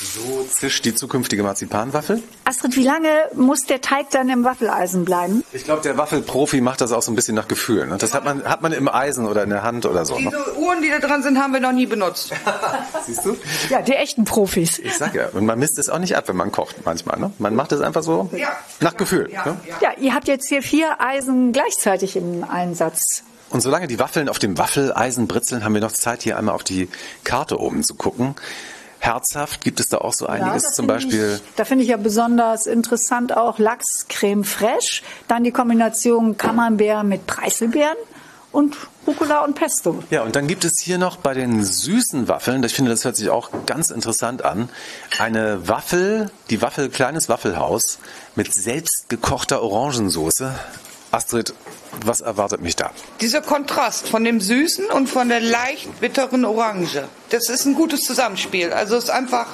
[0.01, 2.21] So zischt die zukünftige Marzipanwaffel.
[2.43, 5.43] Astrid, wie lange muss der Teig dann im Waffeleisen bleiben?
[5.53, 7.87] Ich glaube, der Waffelprofi macht das auch so ein bisschen nach Gefühl.
[7.87, 7.97] Ne?
[7.97, 10.19] Das hat man, hat man im Eisen oder in der Hand oder so.
[10.19, 10.31] Ne?
[10.31, 12.31] Diese Uhren, die da dran sind, haben wir noch nie benutzt.
[13.05, 13.37] Siehst du?
[13.69, 14.79] Ja, die echten Profis.
[14.79, 17.17] Ich sag ja, und man misst es auch nicht ab, wenn man kocht manchmal.
[17.19, 17.31] Ne?
[17.39, 18.49] Man macht es einfach so Ja.
[18.81, 19.29] nach Gefühl.
[19.31, 19.57] Ja, ne?
[19.81, 23.23] Ja, ihr habt jetzt hier vier Eisen gleichzeitig im Einsatz.
[23.49, 26.63] Und solange die Waffeln auf dem Waffeleisen britzeln, haben wir noch Zeit, hier einmal auf
[26.63, 26.89] die
[27.23, 28.35] Karte oben zu gucken.
[29.05, 31.39] Herzhaft gibt es da auch so einiges, das zum Beispiel.
[31.43, 37.05] Ich, da finde ich ja besonders interessant auch Lachs Creme Fraiche, dann die Kombination Camembert
[37.05, 37.97] mit Preiselbeeren
[38.51, 40.03] und Rucola und Pesto.
[40.09, 43.17] Ja, und dann gibt es hier noch bei den süßen Waffeln, ich finde, das hört
[43.17, 44.69] sich auch ganz interessant an,
[45.19, 47.99] eine Waffel, die Waffel, kleines Waffelhaus
[48.35, 50.55] mit selbstgekochter Orangensoße.
[51.15, 51.53] Astrid,
[52.03, 52.91] was erwartet mich da?
[53.21, 57.07] Dieser Kontrast von dem Süßen und von der leicht bitteren Orange.
[57.29, 58.73] Das ist ein gutes Zusammenspiel.
[58.73, 59.47] Also ist einfach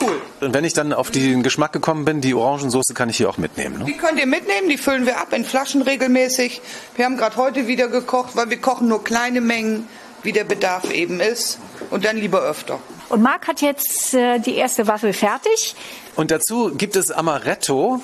[0.00, 0.22] cool.
[0.40, 3.36] Und wenn ich dann auf den Geschmack gekommen bin, die Orangensoße kann ich hier auch
[3.36, 3.80] mitnehmen.
[3.80, 3.84] Ne?
[3.86, 6.62] Die könnt ihr mitnehmen, die füllen wir ab in Flaschen regelmäßig.
[6.94, 9.88] Wir haben gerade heute wieder gekocht, weil wir kochen nur kleine Mengen,
[10.22, 11.58] wie der Bedarf eben ist.
[11.90, 12.78] Und dann lieber öfter.
[13.08, 15.74] Und Marc hat jetzt äh, die erste Waffel fertig.
[16.14, 18.00] Und dazu gibt es Amaretto.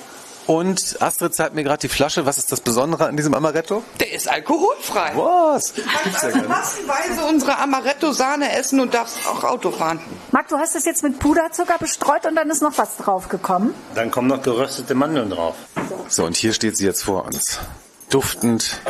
[0.49, 2.25] Und Astrid zeigt mir gerade die Flasche.
[2.25, 3.83] Was ist das Besondere an diesem Amaretto?
[3.99, 5.11] Der ist alkoholfrei.
[5.13, 5.73] Was?
[5.75, 9.99] Du kannst also massenweise unsere Amaretto-Sahne essen und darfst auch Auto fahren.
[10.31, 13.75] Marc, du hast es jetzt mit Puderzucker bestreut und dann ist noch was draufgekommen.
[13.93, 15.53] Dann kommen noch geröstete Mandeln drauf.
[16.07, 17.59] So, und hier steht sie jetzt vor uns.
[18.09, 18.81] Duftend.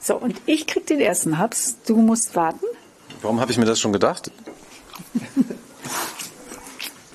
[0.00, 1.76] So, und ich krieg den ersten Haps.
[1.86, 2.64] Du musst warten.
[3.20, 4.30] Warum habe ich mir das schon gedacht?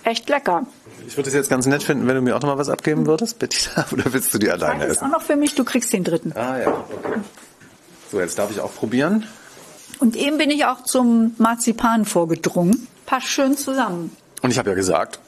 [0.03, 0.67] Echt lecker.
[1.07, 3.07] Ich würde es jetzt ganz nett finden, wenn du mir auch noch mal was abgeben
[3.07, 3.85] würdest, Bettina.
[3.93, 5.11] Oder willst du die alleine Ist auch essen?
[5.11, 6.33] noch für mich, du kriegst den dritten.
[6.35, 7.19] Ah ja, okay.
[8.11, 9.25] So, jetzt darf ich auch probieren.
[9.99, 12.87] Und eben bin ich auch zum Marzipan vorgedrungen.
[13.05, 14.15] Passt schön zusammen.
[14.41, 15.19] Und ich habe ja gesagt,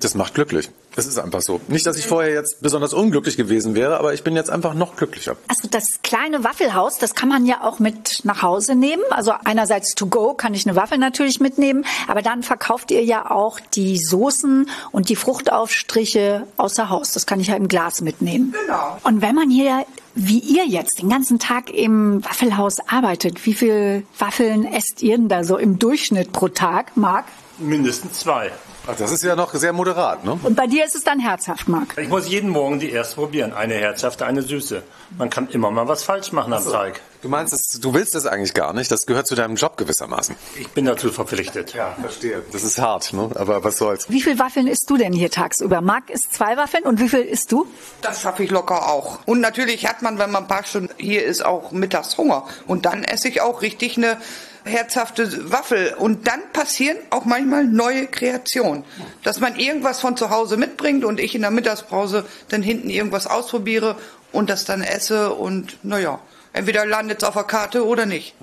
[0.00, 0.70] das macht glücklich.
[0.96, 1.60] Es ist einfach so.
[1.68, 4.96] Nicht, dass ich vorher jetzt besonders unglücklich gewesen wäre, aber ich bin jetzt einfach noch
[4.96, 5.36] glücklicher.
[5.48, 9.02] Also das kleine Waffelhaus, das kann man ja auch mit nach Hause nehmen.
[9.10, 13.30] Also einerseits to go kann ich eine Waffel natürlich mitnehmen, aber dann verkauft ihr ja
[13.30, 17.12] auch die Soßen und die Fruchtaufstriche außer Haus.
[17.12, 18.54] Das kann ich ja im Glas mitnehmen.
[18.66, 18.98] Genau.
[19.02, 24.04] Und wenn man hier wie ihr jetzt den ganzen Tag im Waffelhaus arbeitet, wie viel
[24.18, 27.24] Waffeln esst ihr denn da so im Durchschnitt pro Tag, Marc?
[27.58, 28.52] Mindestens zwei.
[28.84, 30.38] Ach, das ist ja noch sehr moderat, ne?
[30.42, 31.96] Und bei dir ist es dann herzhaft, Marc.
[31.98, 33.52] Ich muss jeden Morgen die erste probieren.
[33.52, 34.82] Eine herzhafte, eine süße.
[35.18, 37.00] Man kann immer mal was falsch machen am Teig.
[37.22, 38.90] Du meinst, das, du willst das eigentlich gar nicht.
[38.90, 40.34] Das gehört zu deinem Job gewissermaßen.
[40.58, 41.74] Ich bin dazu verpflichtet.
[41.74, 42.42] Ja, verstehe.
[42.50, 43.30] Das ist hart, ne?
[43.36, 44.10] Aber was soll's.
[44.10, 45.80] Wie viel Waffeln isst du denn hier tagsüber?
[45.80, 47.68] Marc isst zwei Waffeln und wie viel isst du?
[48.00, 49.20] Das schaffe ich locker auch.
[49.26, 52.46] Und natürlich hat man, wenn man ein paar Stunden hier ist, auch mittags Hunger.
[52.66, 54.16] Und dann esse ich auch richtig eine
[54.64, 55.94] herzhafte Waffel.
[55.98, 58.84] Und dann passieren auch manchmal neue Kreationen.
[59.22, 63.26] Dass man irgendwas von zu Hause mitbringt und ich in der Mittagspause dann hinten irgendwas
[63.26, 63.96] ausprobiere
[64.32, 66.20] und das dann esse und naja,
[66.52, 68.34] entweder landet es auf der Karte oder nicht.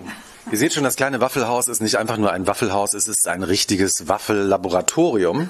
[0.51, 3.43] Ihr seht schon, das kleine Waffelhaus ist nicht einfach nur ein Waffelhaus, es ist ein
[3.43, 5.49] richtiges Waffellaboratorium.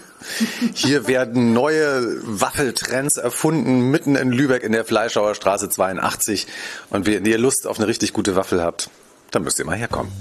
[0.73, 6.47] Hier werden neue Waffeltrends erfunden, mitten in Lübeck in der Fleischauer Straße 82.
[6.89, 8.89] Und wenn ihr Lust auf eine richtig gute Waffel habt,
[9.31, 10.11] dann müsst ihr mal herkommen.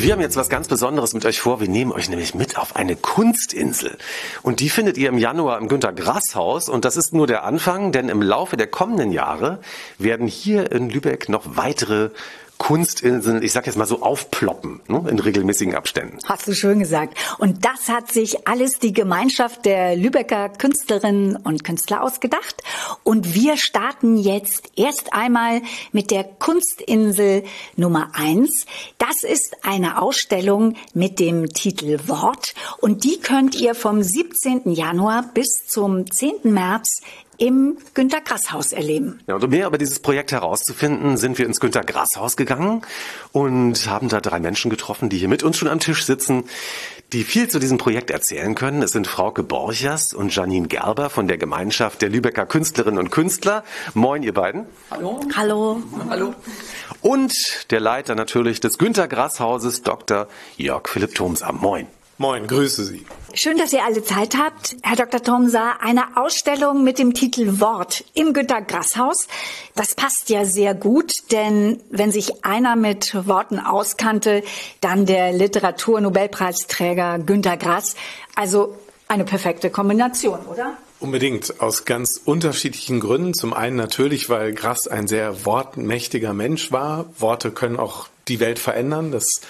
[0.00, 1.60] Und wir haben jetzt was ganz Besonderes mit euch vor.
[1.60, 3.98] Wir nehmen euch nämlich mit auf eine Kunstinsel.
[4.40, 6.70] Und die findet ihr im Januar im Günter Grass Haus.
[6.70, 9.58] Und das ist nur der Anfang, denn im Laufe der kommenden Jahre
[9.98, 12.10] werden hier in Lübeck noch weitere
[12.60, 16.18] Kunstinseln, ich sag jetzt mal so, aufploppen, ne, in regelmäßigen Abständen.
[16.26, 17.16] Hast du schön gesagt.
[17.38, 22.62] Und das hat sich alles die Gemeinschaft der Lübecker Künstlerinnen und Künstler ausgedacht.
[23.02, 27.44] Und wir starten jetzt erst einmal mit der Kunstinsel
[27.76, 28.66] Nummer eins.
[28.98, 32.54] Das ist eine Ausstellung mit dem Titel Wort.
[32.78, 34.70] Und die könnt ihr vom 17.
[34.70, 36.52] Januar bis zum 10.
[36.52, 37.00] März
[37.40, 39.20] im Günter Grass Haus erleben.
[39.26, 42.82] Ja, und um mehr über dieses Projekt herauszufinden, sind wir ins Günter Grass Haus gegangen
[43.32, 46.44] und haben da drei Menschen getroffen, die hier mit uns schon am Tisch sitzen,
[47.14, 48.82] die viel zu diesem Projekt erzählen können.
[48.82, 53.64] Es sind Frauke Borchers und Janine Gerber von der Gemeinschaft der Lübecker Künstlerinnen und Künstler.
[53.94, 54.66] Moin, ihr beiden.
[54.90, 55.20] Hallo.
[55.34, 56.34] Hallo.
[57.00, 57.32] Und
[57.70, 60.28] der Leiter natürlich des Günter Grass Hauses, Dr.
[60.58, 61.56] Jörg Philipp Thomsam.
[61.58, 61.86] Moin.
[62.20, 63.06] Moin, grüße Sie.
[63.32, 64.76] Schön, dass ihr alle Zeit habt.
[64.82, 65.22] Herr Dr.
[65.22, 69.26] Thomsa, eine Ausstellung mit dem Titel Wort im Günter Grass Haus.
[69.74, 74.42] Das passt ja sehr gut, denn wenn sich einer mit Worten auskannte,
[74.82, 77.96] dann der Literaturnobelpreisträger Günter Grass.
[78.34, 78.76] Also
[79.08, 80.76] eine perfekte Kombination, oder?
[80.98, 83.32] Unbedingt, aus ganz unterschiedlichen Gründen.
[83.32, 87.06] Zum einen natürlich, weil Grass ein sehr wortmächtiger Mensch war.
[87.18, 89.10] Worte können auch die Welt verändern.
[89.10, 89.40] Das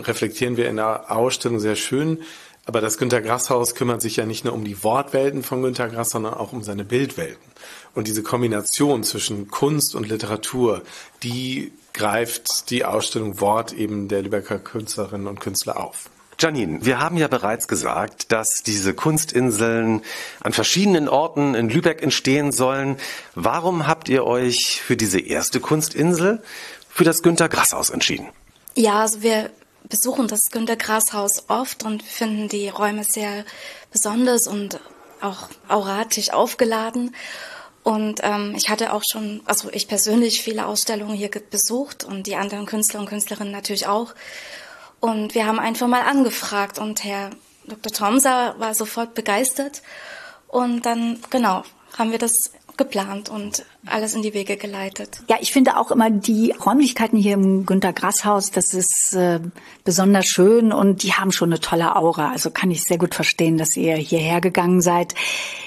[0.00, 2.18] reflektieren wir in der Ausstellung sehr schön.
[2.66, 5.88] Aber das Günter Grass Haus kümmert sich ja nicht nur um die Wortwelten von Günter
[5.88, 7.50] Grass, sondern auch um seine Bildwelten.
[7.94, 10.82] Und diese Kombination zwischen Kunst und Literatur,
[11.22, 16.10] die greift die Ausstellung Wort eben der Lübecker Künstlerinnen und Künstler auf.
[16.38, 20.02] Janine, wir haben ja bereits gesagt, dass diese Kunstinseln
[20.40, 22.96] an verschiedenen Orten in Lübeck entstehen sollen.
[23.34, 26.42] Warum habt ihr euch für diese erste Kunstinsel
[26.88, 28.28] für das Günter Grass Haus entschieden?
[28.74, 29.50] Ja, also wir
[29.90, 33.44] besuchen das Günter Grass Haus oft und finden die Räume sehr
[33.92, 34.80] besonders und
[35.20, 37.14] auch auratisch aufgeladen.
[37.82, 42.36] Und ähm, ich hatte auch schon, also ich persönlich viele Ausstellungen hier besucht und die
[42.36, 44.14] anderen Künstler und Künstlerinnen natürlich auch.
[45.00, 47.30] Und wir haben einfach mal angefragt und Herr
[47.66, 47.92] Dr.
[47.92, 49.82] Tomsa war sofort begeistert.
[50.46, 51.64] Und dann, genau,
[51.96, 55.20] haben wir das geplant und alles in die Wege geleitet.
[55.28, 59.40] Ja, ich finde auch immer die Räumlichkeiten hier im Günter Grass Haus, das ist äh,
[59.84, 62.30] besonders schön und die haben schon eine tolle Aura.
[62.30, 65.14] Also kann ich sehr gut verstehen, dass ihr hierher gegangen seid.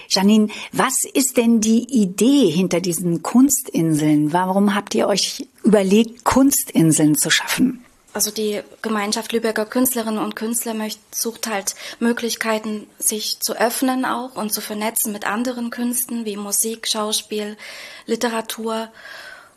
[0.09, 4.33] Janine, was ist denn die Idee hinter diesen Kunstinseln?
[4.33, 7.82] Warum habt ihr euch überlegt, Kunstinseln zu schaffen?
[8.13, 14.35] Also die Gemeinschaft Lübecker Künstlerinnen und Künstler möcht, sucht halt Möglichkeiten, sich zu öffnen auch
[14.35, 17.57] und zu vernetzen mit anderen Künsten wie Musik, Schauspiel,
[18.05, 18.89] Literatur.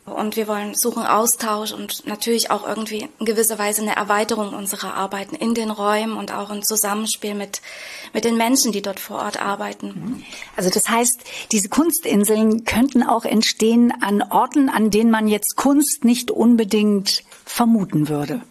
[0.05, 4.93] Und wir wollen suchen Austausch und natürlich auch irgendwie in gewisser Weise eine Erweiterung unserer
[4.93, 7.61] Arbeiten in den Räumen und auch ein Zusammenspiel mit,
[8.13, 10.23] mit den Menschen, die dort vor Ort arbeiten.
[10.55, 11.19] Also das heißt,
[11.51, 18.09] diese Kunstinseln könnten auch entstehen an Orten, an denen man jetzt Kunst nicht unbedingt vermuten
[18.09, 18.41] würde.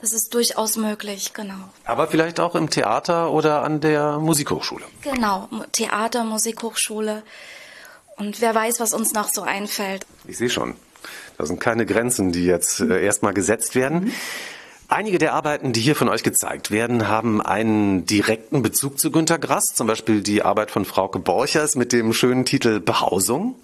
[0.00, 1.68] Das ist durchaus möglich, genau.
[1.84, 4.84] Aber vielleicht auch im Theater oder an der Musikhochschule.
[5.02, 7.22] Genau, Theater, Musikhochschule.
[8.16, 10.06] Und wer weiß, was uns noch so einfällt.
[10.26, 10.74] Ich sehe schon.
[11.36, 14.12] Da sind keine Grenzen, die jetzt äh, erstmal gesetzt werden.
[14.88, 19.38] Einige der Arbeiten, die hier von euch gezeigt werden, haben einen direkten Bezug zu Günter
[19.38, 19.66] Grass.
[19.74, 23.54] Zum Beispiel die Arbeit von Frauke Borchers mit dem schönen Titel Behausung.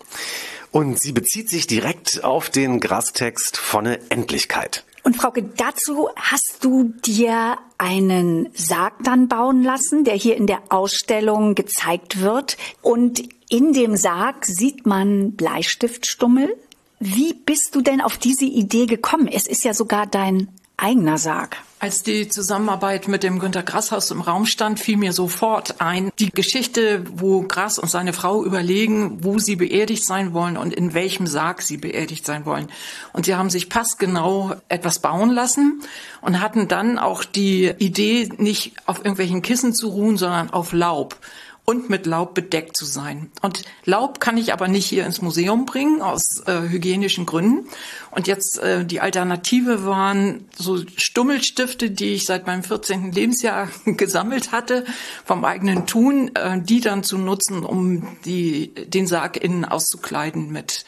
[0.76, 4.84] Und sie bezieht sich direkt auf den Grasstext von Endlichkeit.
[5.04, 10.64] Und Frauke, dazu hast du dir einen Sarg dann bauen lassen, der hier in der
[10.68, 12.58] Ausstellung gezeigt wird.
[12.82, 16.54] Und in dem Sarg sieht man Bleistiftstummel.
[17.00, 19.28] Wie bist du denn auf diese Idee gekommen?
[19.28, 21.56] Es ist ja sogar dein eigener Sarg.
[21.78, 26.30] Als die Zusammenarbeit mit dem Günter Grasshaus im Raum stand, fiel mir sofort ein, die
[26.30, 31.26] Geschichte, wo Grass und seine Frau überlegen, wo sie beerdigt sein wollen und in welchem
[31.26, 32.68] Sarg sie beerdigt sein wollen.
[33.12, 35.82] Und sie haben sich passgenau etwas bauen lassen
[36.22, 41.18] und hatten dann auch die Idee, nicht auf irgendwelchen Kissen zu ruhen, sondern auf Laub
[41.66, 43.31] und mit Laub bedeckt zu sein.
[43.42, 47.68] Und Laub kann ich aber nicht hier ins Museum bringen aus äh, hygienischen Gründen.
[48.12, 53.11] Und jetzt äh, die Alternative waren so Stummelstifte, die ich seit meinem 14.
[53.11, 54.85] Lebensjahr gesammelt hatte
[55.24, 60.85] vom eigenen Tun, äh, die dann zu nutzen, um die, den Sarg innen auszukleiden mit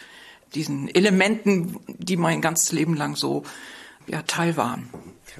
[0.54, 3.42] diesen Elementen, die mein ganzes Leben lang so
[4.06, 4.88] ja, Teil waren.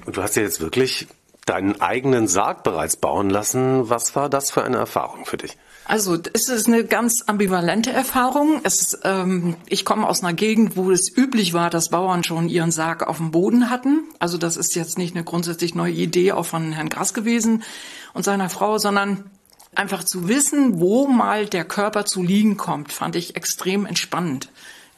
[0.05, 1.07] Und du hast ja jetzt wirklich
[1.49, 3.89] deinen eigenen Sarg bereits bauen lassen.
[3.89, 5.57] Was war das für eine Erfahrung für dich?
[5.85, 8.61] Also es ist eine ganz ambivalente Erfahrung.
[8.63, 12.69] Es, ähm, ich komme aus einer Gegend, wo es üblich war, dass Bauern schon ihren
[12.69, 14.03] Sarg auf dem Boden hatten.
[14.19, 17.63] Also das ist jetzt nicht eine grundsätzlich neue Idee auch von Herrn Grass gewesen
[18.13, 19.31] und seiner Frau, sondern
[19.73, 24.49] einfach zu wissen, wo mal der Körper zu liegen kommt, fand ich extrem entspannend.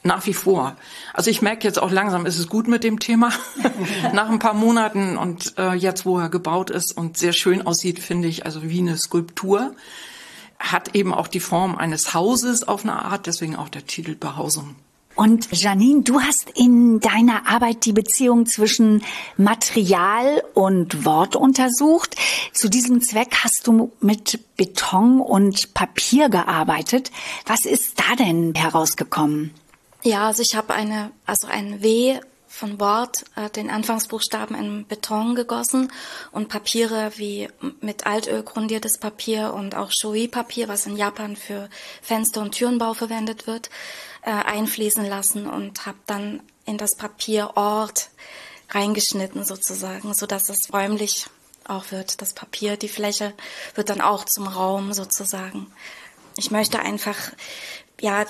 [0.04, 0.76] Nach wie vor.
[1.14, 3.30] Also ich merke jetzt auch langsam, ist es gut mit dem Thema.
[4.12, 8.00] Nach ein paar Monaten und äh, jetzt, wo er gebaut ist und sehr schön aussieht,
[8.00, 9.76] finde ich, also wie eine Skulptur,
[10.58, 14.74] hat eben auch die Form eines Hauses auf eine Art, deswegen auch der Titel Behausung.
[15.14, 19.04] Und Janine, du hast in deiner Arbeit die Beziehung zwischen
[19.36, 22.16] Material und Wort untersucht.
[22.52, 27.10] Zu diesem Zweck hast du mit Beton und Papier gearbeitet.
[27.46, 29.52] Was ist da denn herausgekommen?
[30.02, 35.34] Ja, also ich habe eine, also ein W von Wort, äh, den Anfangsbuchstaben in Beton
[35.34, 35.90] gegossen
[36.32, 37.48] und Papiere wie
[37.80, 41.70] mit Altöl grundiertes Papier und auch Shoei-Papier, was in Japan für
[42.02, 43.70] Fenster- und Türenbau verwendet wird,
[44.22, 48.10] äh, einfließen lassen und habe dann in das Papier Ort
[48.70, 51.26] reingeschnitten sozusagen, so dass es räumlich
[51.66, 52.20] auch wird.
[52.20, 53.34] Das Papier, die Fläche
[53.74, 55.72] wird dann auch zum Raum sozusagen.
[56.36, 57.16] Ich möchte einfach
[58.00, 58.26] ja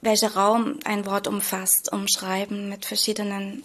[0.00, 3.62] welcher Raum ein Wort umfasst, umschreiben mit verschiedenen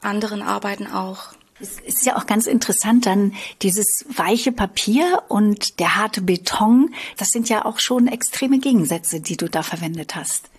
[0.00, 1.32] anderen Arbeiten auch.
[1.60, 7.28] Es ist ja auch ganz interessant, dann dieses weiche Papier und der harte Beton, das
[7.28, 10.50] sind ja auch schon extreme Gegensätze, die du da verwendet hast.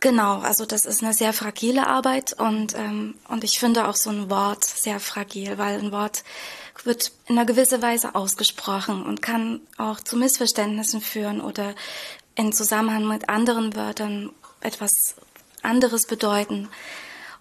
[0.00, 4.10] Genau, also das ist eine sehr fragile Arbeit und, ähm, und ich finde auch so
[4.10, 6.22] ein Wort sehr fragil, weil ein Wort
[6.84, 11.74] wird in einer gewissen Weise ausgesprochen und kann auch zu Missverständnissen führen oder
[12.36, 14.30] in Zusammenhang mit anderen Wörtern
[14.60, 15.14] etwas
[15.62, 16.68] anderes bedeuten.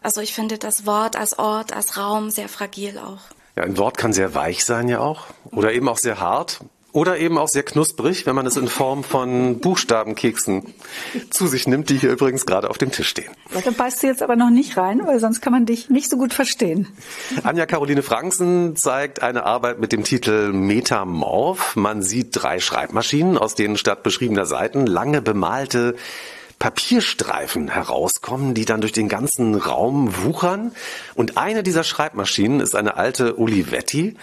[0.01, 3.21] Also ich finde das Wort als Ort, als Raum sehr fragil auch.
[3.55, 6.59] Ja, ein Wort kann sehr weich sein ja auch oder eben auch sehr hart
[6.97, 10.73] oder eben auch sehr knusprig, wenn man es in Form von Buchstabenkeksen
[11.29, 13.31] zu sich nimmt, die hier übrigens gerade auf dem Tisch stehen.
[13.53, 16.09] Ja, da beißt du jetzt aber noch nicht rein, weil sonst kann man dich nicht
[16.09, 16.87] so gut verstehen.
[17.43, 21.75] Anja Caroline Franksen zeigt eine Arbeit mit dem Titel Metamorph.
[21.75, 25.95] Man sieht drei Schreibmaschinen, aus denen statt beschriebener Seiten lange bemalte
[26.59, 30.71] Papierstreifen herauskommen, die dann durch den ganzen Raum wuchern.
[31.15, 34.15] Und eine dieser Schreibmaschinen ist eine alte Olivetti.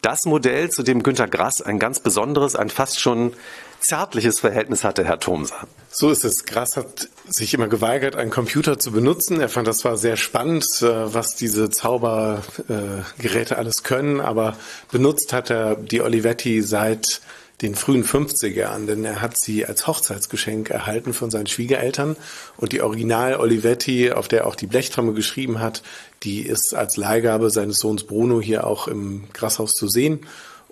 [0.00, 3.34] Das Modell, zu dem Günter Grass ein ganz besonderes, ein fast schon
[3.78, 5.66] zärtliches Verhältnis hatte, Herr Thomser.
[5.90, 6.44] So ist es.
[6.44, 9.40] Grass hat sich immer geweigert, einen Computer zu benutzen.
[9.40, 14.56] Er fand, das zwar sehr spannend, äh, was diese Zaubergeräte alles können, aber
[14.90, 17.20] benutzt hat er die Olivetti seit
[17.62, 22.16] den frühen 50ern, denn er hat sie als Hochzeitsgeschenk erhalten von seinen Schwiegereltern
[22.56, 25.82] und die Original Olivetti, auf der auch die Blechtrommel geschrieben hat,
[26.24, 30.20] die ist als Leihgabe seines Sohns Bruno hier auch im Grashaus zu sehen.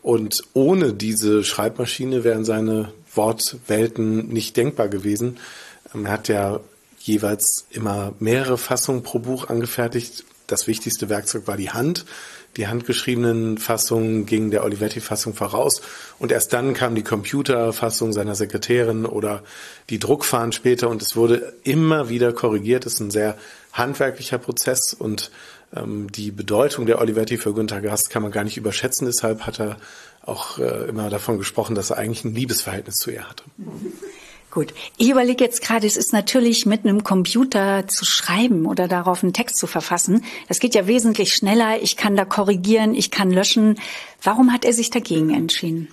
[0.02, 5.38] Und ohne diese Schreibmaschine wären seine Wortwelten nicht denkbar gewesen.
[5.92, 6.60] Er hat ja
[6.98, 10.24] jeweils immer mehrere Fassungen pro Buch angefertigt.
[10.46, 12.04] Das wichtigste Werkzeug war die Hand.
[12.56, 15.82] Die handgeschriebenen Fassungen gingen der Olivetti-Fassung voraus
[16.18, 19.44] und erst dann kam die Computerfassung seiner Sekretärin oder
[19.88, 22.86] die Druckfahnen später und es wurde immer wieder korrigiert.
[22.86, 23.38] Es ist ein sehr
[23.72, 25.30] handwerklicher Prozess und
[25.76, 29.06] ähm, die Bedeutung der Olivetti für Günter Gast kann man gar nicht überschätzen.
[29.06, 29.76] Deshalb hat er
[30.22, 33.44] auch äh, immer davon gesprochen, dass er eigentlich ein Liebesverhältnis zu ihr hatte.
[34.50, 39.22] Gut, ich überlege jetzt gerade, es ist natürlich mit einem Computer zu schreiben oder darauf
[39.22, 40.24] einen Text zu verfassen.
[40.48, 41.80] Das geht ja wesentlich schneller.
[41.80, 43.78] Ich kann da korrigieren, ich kann löschen.
[44.22, 45.86] Warum hat er sich dagegen entschieden?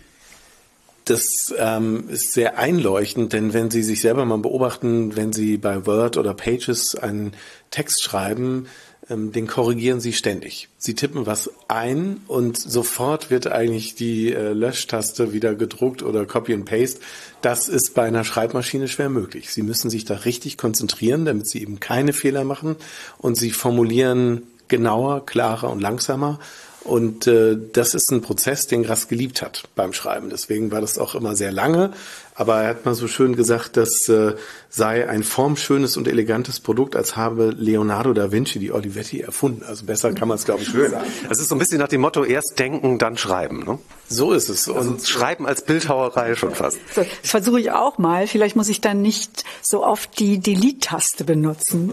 [1.05, 5.85] Das ähm, ist sehr einleuchtend, denn wenn Sie sich selber mal beobachten, wenn Sie bei
[5.85, 7.33] Word oder Pages einen
[7.69, 8.67] Text schreiben,
[9.09, 10.67] den korrigieren Sie ständig.
[10.77, 16.53] Sie tippen was ein und sofort wird eigentlich die äh, Löschtaste wieder gedruckt oder Copy
[16.53, 16.99] and Paste.
[17.41, 19.51] Das ist bei einer Schreibmaschine schwer möglich.
[19.51, 22.75] Sie müssen sich da richtig konzentrieren, damit Sie eben keine Fehler machen
[23.17, 26.39] und Sie formulieren genauer, klarer und langsamer.
[26.83, 30.29] Und äh, das ist ein Prozess, den Grass geliebt hat beim Schreiben.
[30.29, 31.91] Deswegen war das auch immer sehr lange.
[32.39, 34.35] Aber er hat mal so schön gesagt, das äh,
[34.69, 39.63] sei ein formschönes und elegantes Produkt, als habe Leonardo da Vinci die Olivetti erfunden.
[39.67, 41.07] Also besser kann man es, glaube ich, nicht sagen.
[41.31, 43.63] Es ist so ein bisschen nach dem Motto, erst denken, dann schreiben.
[43.65, 43.79] Ne?
[44.07, 44.67] So ist es.
[44.67, 46.77] Und also Schreiben als Bildhauerei schon fast.
[46.93, 48.27] So, das versuche ich auch mal.
[48.27, 51.91] Vielleicht muss ich dann nicht so oft die Delete-Taste benutzen.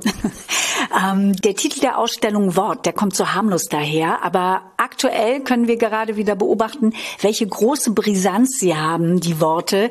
[1.02, 4.22] ähm, der Titel der Ausstellung Wort, der kommt so harmlos daher.
[4.22, 9.88] Aber aktuell können wir gerade wieder beobachten, welche große Brisanz sie haben, die Worte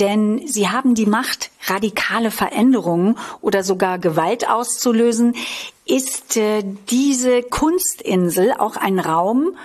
[0.00, 5.34] denn sie haben die Macht, radikale Veränderungen oder sogar Gewalt auszulösen.
[5.84, 9.56] Ist äh, diese Kunstinsel auch ein Raum,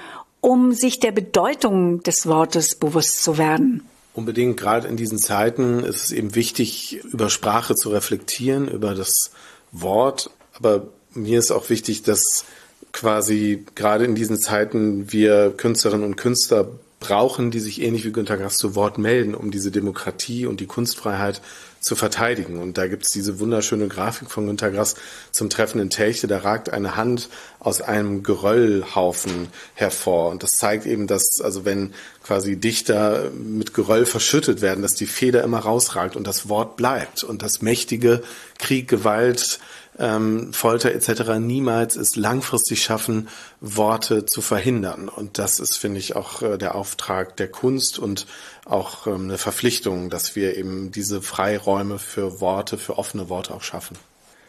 [0.41, 3.83] um sich der Bedeutung des Wortes bewusst zu werden?
[4.13, 9.31] Unbedingt, gerade in diesen Zeiten ist es eben wichtig, über Sprache zu reflektieren, über das
[9.71, 10.31] Wort.
[10.53, 12.45] Aber mir ist auch wichtig, dass
[12.93, 16.67] quasi gerade in diesen Zeiten wir Künstlerinnen und Künstler
[16.99, 20.65] brauchen, die sich ähnlich wie Günter Grass zu Wort melden, um diese Demokratie und die
[20.65, 21.41] Kunstfreiheit
[21.79, 22.59] zu verteidigen.
[22.59, 24.95] Und da gibt's diese wunderschöne Grafik von Günter Grass
[25.31, 26.25] zum Treffen in Telchte.
[26.25, 27.29] Da ragt eine Hand
[27.59, 30.31] aus einem Geröllhaufen hervor.
[30.31, 35.05] Und das zeigt eben, dass, also wenn quasi Dichter mit Geröll verschüttet werden, dass die
[35.05, 38.23] Feder immer rausragt und das Wort bleibt und das mächtige
[38.57, 39.59] Krieg, Gewalt,
[39.99, 41.39] ähm, Folter etc.
[41.39, 43.27] niemals es langfristig schaffen,
[43.61, 45.09] Worte zu verhindern.
[45.09, 48.27] Und das ist, finde ich, auch äh, der Auftrag der Kunst und
[48.65, 53.63] auch ähm, eine Verpflichtung, dass wir eben diese Freiräume für Worte, für offene Worte auch
[53.63, 53.97] schaffen.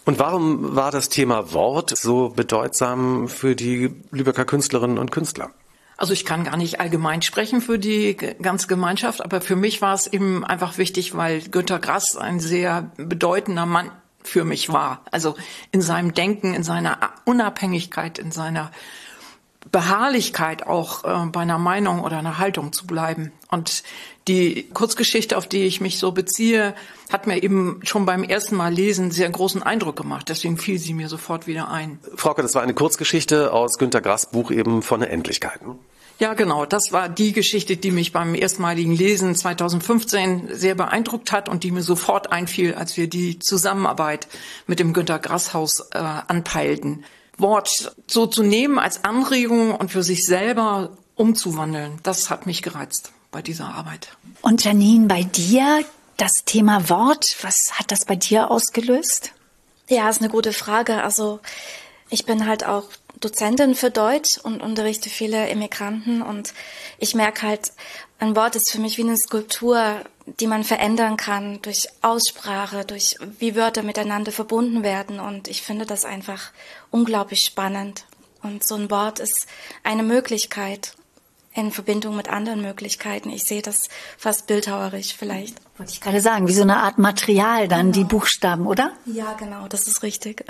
[0.04, 5.50] Und warum war das Thema Wort so bedeutsam für die Lübecker Künstlerinnen und Künstler?
[5.98, 9.94] Also ich kann gar nicht allgemein sprechen für die ganze Gemeinschaft, aber für mich war
[9.94, 13.90] es eben einfach wichtig, weil Günter Grass ein sehr bedeutender Mann
[14.22, 15.02] für mich war.
[15.10, 15.36] Also
[15.72, 18.70] in seinem Denken, in seiner Unabhängigkeit, in seiner
[19.70, 23.32] Beharrlichkeit auch äh, bei einer Meinung oder einer Haltung zu bleiben.
[23.50, 23.82] Und
[24.28, 26.74] die Kurzgeschichte, auf die ich mich so beziehe,
[27.12, 30.28] hat mir eben schon beim ersten Mal lesen sehr großen Eindruck gemacht.
[30.28, 31.98] Deswegen fiel sie mir sofort wieder ein.
[32.14, 35.60] Frauke, das war eine Kurzgeschichte aus Günter Grass Buch eben von der Endlichkeit.
[36.18, 36.66] Ja, genau.
[36.66, 41.70] Das war die Geschichte, die mich beim erstmaligen Lesen 2015 sehr beeindruckt hat und die
[41.70, 44.26] mir sofort einfiel, als wir die Zusammenarbeit
[44.66, 47.04] mit dem Günter Grass Haus äh, anpeilten.
[47.36, 47.70] Wort
[48.08, 53.42] so zu nehmen als Anregung und für sich selber umzuwandeln, das hat mich gereizt bei
[53.42, 54.16] dieser Arbeit.
[54.42, 55.84] Und Janine, bei dir
[56.16, 59.32] das Thema Wort, was hat das bei dir ausgelöst?
[59.88, 61.02] Ja, ist eine gute Frage.
[61.02, 61.38] Also
[62.10, 62.84] ich bin halt auch
[63.20, 66.54] Dozentin für Deutsch und unterrichte viele Immigranten und
[66.98, 67.72] ich merke halt,
[68.18, 70.02] ein Wort ist für mich wie eine Skulptur,
[70.40, 75.86] die man verändern kann durch Aussprache, durch wie Wörter miteinander verbunden werden und ich finde
[75.86, 76.50] das einfach
[76.90, 78.04] unglaublich spannend.
[78.42, 79.46] Und so ein Wort ist
[79.82, 80.94] eine Möglichkeit
[81.58, 83.30] in Verbindung mit anderen Möglichkeiten.
[83.30, 85.56] Ich sehe das fast bildhauerisch vielleicht.
[85.76, 88.92] Wollte ich gerade sagen, wie so eine Art Material dann, die Buchstaben, oder?
[89.06, 90.44] Ja, genau, das ist richtig.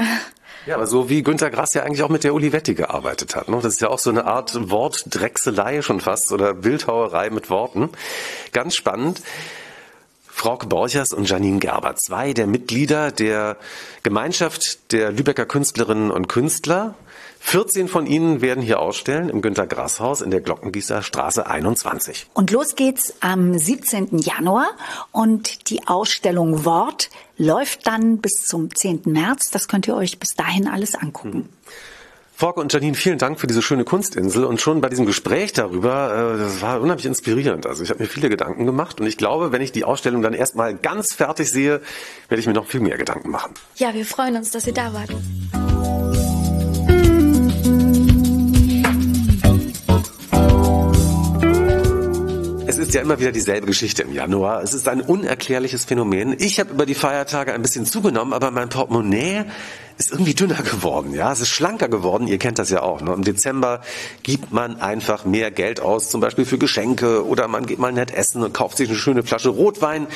[0.66, 3.48] Ja, aber so wie Günter Grass ja eigentlich auch mit der Olivetti gearbeitet hat.
[3.48, 3.56] Ne?
[3.56, 7.88] Das ist ja auch so eine Art Wortdrechselei schon fast oder Bildhauerei mit Worten.
[8.52, 9.22] Ganz spannend.
[10.26, 13.56] Frauke Borchers und Janine Gerber, zwei der Mitglieder der
[14.02, 16.94] Gemeinschaft der Lübecker Künstlerinnen und Künstler.
[17.40, 22.26] 14 von ihnen werden hier ausstellen im Günter Grass Haus in der Glockengießer Straße 21.
[22.34, 24.18] Und los geht's am 17.
[24.18, 24.68] Januar
[25.12, 29.02] und die Ausstellung Wort läuft dann bis zum 10.
[29.06, 29.50] März.
[29.50, 31.48] Das könnt ihr euch bis dahin alles angucken.
[32.38, 36.36] Frauke und Janine, vielen Dank für diese schöne Kunstinsel und schon bei diesem Gespräch darüber,
[36.36, 37.66] äh, das war unheimlich inspirierend.
[37.66, 40.34] Also ich habe mir viele Gedanken gemacht und ich glaube, wenn ich die Ausstellung dann
[40.34, 41.80] erstmal ganz fertig sehe,
[42.28, 43.54] werde ich mir noch viel mehr Gedanken machen.
[43.74, 45.10] Ja, wir freuen uns, dass ihr da wart.
[52.78, 54.62] Es ist ja immer wieder dieselbe Geschichte im Januar.
[54.62, 56.36] Es ist ein unerklärliches Phänomen.
[56.38, 59.46] Ich habe über die Feiertage ein bisschen zugenommen, aber mein Portemonnaie
[59.96, 61.12] ist irgendwie dünner geworden.
[61.12, 62.28] Ja, es ist schlanker geworden.
[62.28, 63.00] Ihr kennt das ja auch.
[63.00, 63.12] Ne?
[63.12, 63.80] Im Dezember
[64.22, 68.14] gibt man einfach mehr Geld aus, zum Beispiel für Geschenke oder man geht mal nett
[68.14, 70.06] essen und kauft sich eine schöne Flasche Rotwein.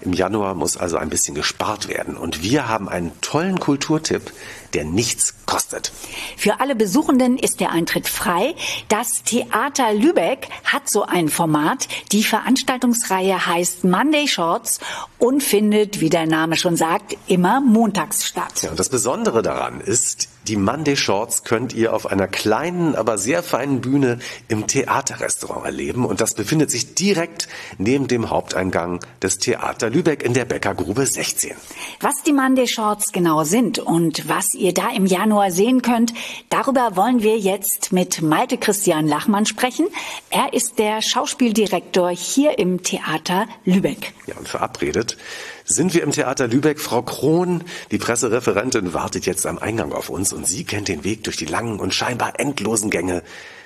[0.00, 2.16] Im Januar muss also ein bisschen gespart werden.
[2.16, 4.32] Und wir haben einen tollen Kulturtipp,
[4.74, 5.92] der nichts kostet.
[6.36, 8.54] Für alle Besuchenden ist der Eintritt frei.
[8.88, 11.88] Das Theater Lübeck hat so ein Format.
[12.12, 14.80] Die Veranstaltungsreihe heißt Monday Shorts
[15.18, 18.62] und findet, wie der Name schon sagt, immer montags statt.
[18.62, 23.16] Ja, und das Besondere daran ist, die Monday Shorts könnt ihr auf einer kleinen, aber
[23.16, 24.18] sehr feinen Bühne
[24.48, 26.04] im Theaterrestaurant erleben.
[26.04, 27.48] Und das befindet sich direkt
[27.78, 31.56] neben dem Haupteingang des Theater Lübeck in der Bäckergrube 16.
[32.00, 36.14] Was die Monday Shorts genau sind und was ihr da im Januar sehen könnt,
[36.48, 39.88] darüber wollen wir jetzt mit Malte Christian Lachmann sprechen.
[40.30, 44.12] Er ist der Schauspieldirektor hier im Theater Lübeck.
[44.26, 45.16] Ja, und verabredet
[45.64, 46.80] sind wir im Theater Lübeck.
[46.80, 51.24] Frau Krohn, die Pressereferentin, wartet jetzt am Eingang auf uns und sie kennt den Weg
[51.24, 53.22] durch die langen und scheinbar endlosen Gänge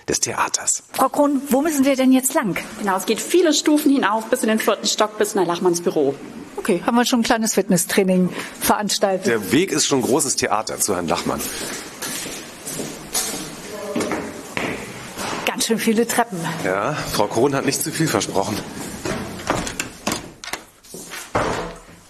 [0.08, 0.82] des Theaters.
[0.92, 2.56] Frau Krohn, wo müssen wir denn jetzt lang?
[2.78, 6.14] Genau, es geht viele Stufen hinauf bis in den vierten Stock, bis nach Lachmanns Büro.
[6.56, 8.30] Okay, haben wir schon ein kleines Fitnesstraining
[8.60, 9.26] veranstaltet.
[9.26, 11.40] Der Weg ist schon großes Theater zu Herrn Lachmann.
[15.46, 16.38] Ganz schön viele Treppen.
[16.64, 18.58] Ja, Frau Krohn hat nicht zu viel versprochen.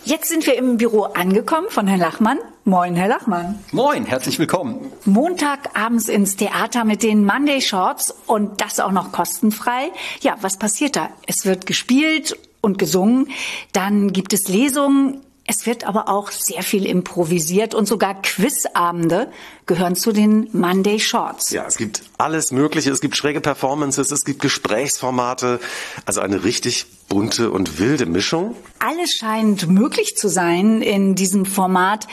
[0.08, 2.38] Jetzt sind wir im Büro angekommen von Herrn Lachmann.
[2.64, 3.58] Moin, Herr Lachmann.
[3.72, 4.90] Moin, herzlich willkommen.
[5.04, 9.90] Montag abends ins Theater mit den Monday Shorts und das auch noch kostenfrei.
[10.22, 11.10] Ja, was passiert da?
[11.26, 13.28] Es wird gespielt und gesungen,
[13.72, 19.30] dann gibt es Lesungen, es wird aber auch sehr viel improvisiert und sogar Quizabende
[19.66, 21.50] gehören zu den Monday Shorts.
[21.50, 22.90] Ja, es gibt alles Mögliche.
[22.90, 25.60] Es gibt schräge Performances, es gibt Gesprächsformate.
[26.06, 28.54] Also eine richtig bunte und wilde Mischung.
[28.78, 32.06] Alles scheint möglich zu sein in diesem Format.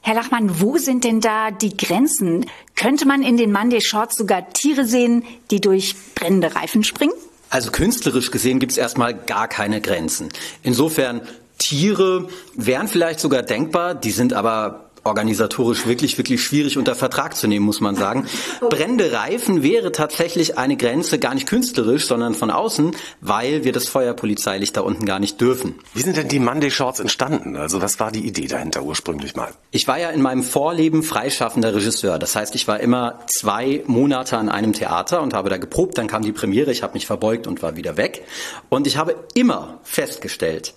[0.00, 2.46] Herr Lachmann, wo sind denn da die Grenzen?
[2.76, 7.12] Könnte man in den Monday Shorts sogar Tiere sehen, die durch brennende Reifen springen?
[7.50, 10.28] Also künstlerisch gesehen gibt es erstmal gar keine Grenzen.
[10.62, 11.22] Insofern
[11.58, 17.46] Tiere wären vielleicht sogar denkbar, die sind aber organisatorisch wirklich, wirklich schwierig unter Vertrag zu
[17.46, 18.26] nehmen, muss man sagen.
[18.68, 23.88] Brennende Reifen wäre tatsächlich eine Grenze gar nicht künstlerisch, sondern von außen, weil wir das
[23.88, 25.76] Feuerpolizeilicht da unten gar nicht dürfen.
[25.94, 27.56] Wie sind denn die Monday Shorts entstanden?
[27.56, 29.52] Also was war die Idee dahinter ursprünglich mal?
[29.70, 32.18] Ich war ja in meinem Vorleben freischaffender Regisseur.
[32.18, 35.98] Das heißt, ich war immer zwei Monate an einem Theater und habe da geprobt.
[35.98, 38.24] Dann kam die Premiere, ich habe mich verbeugt und war wieder weg.
[38.68, 40.74] Und ich habe immer festgestellt,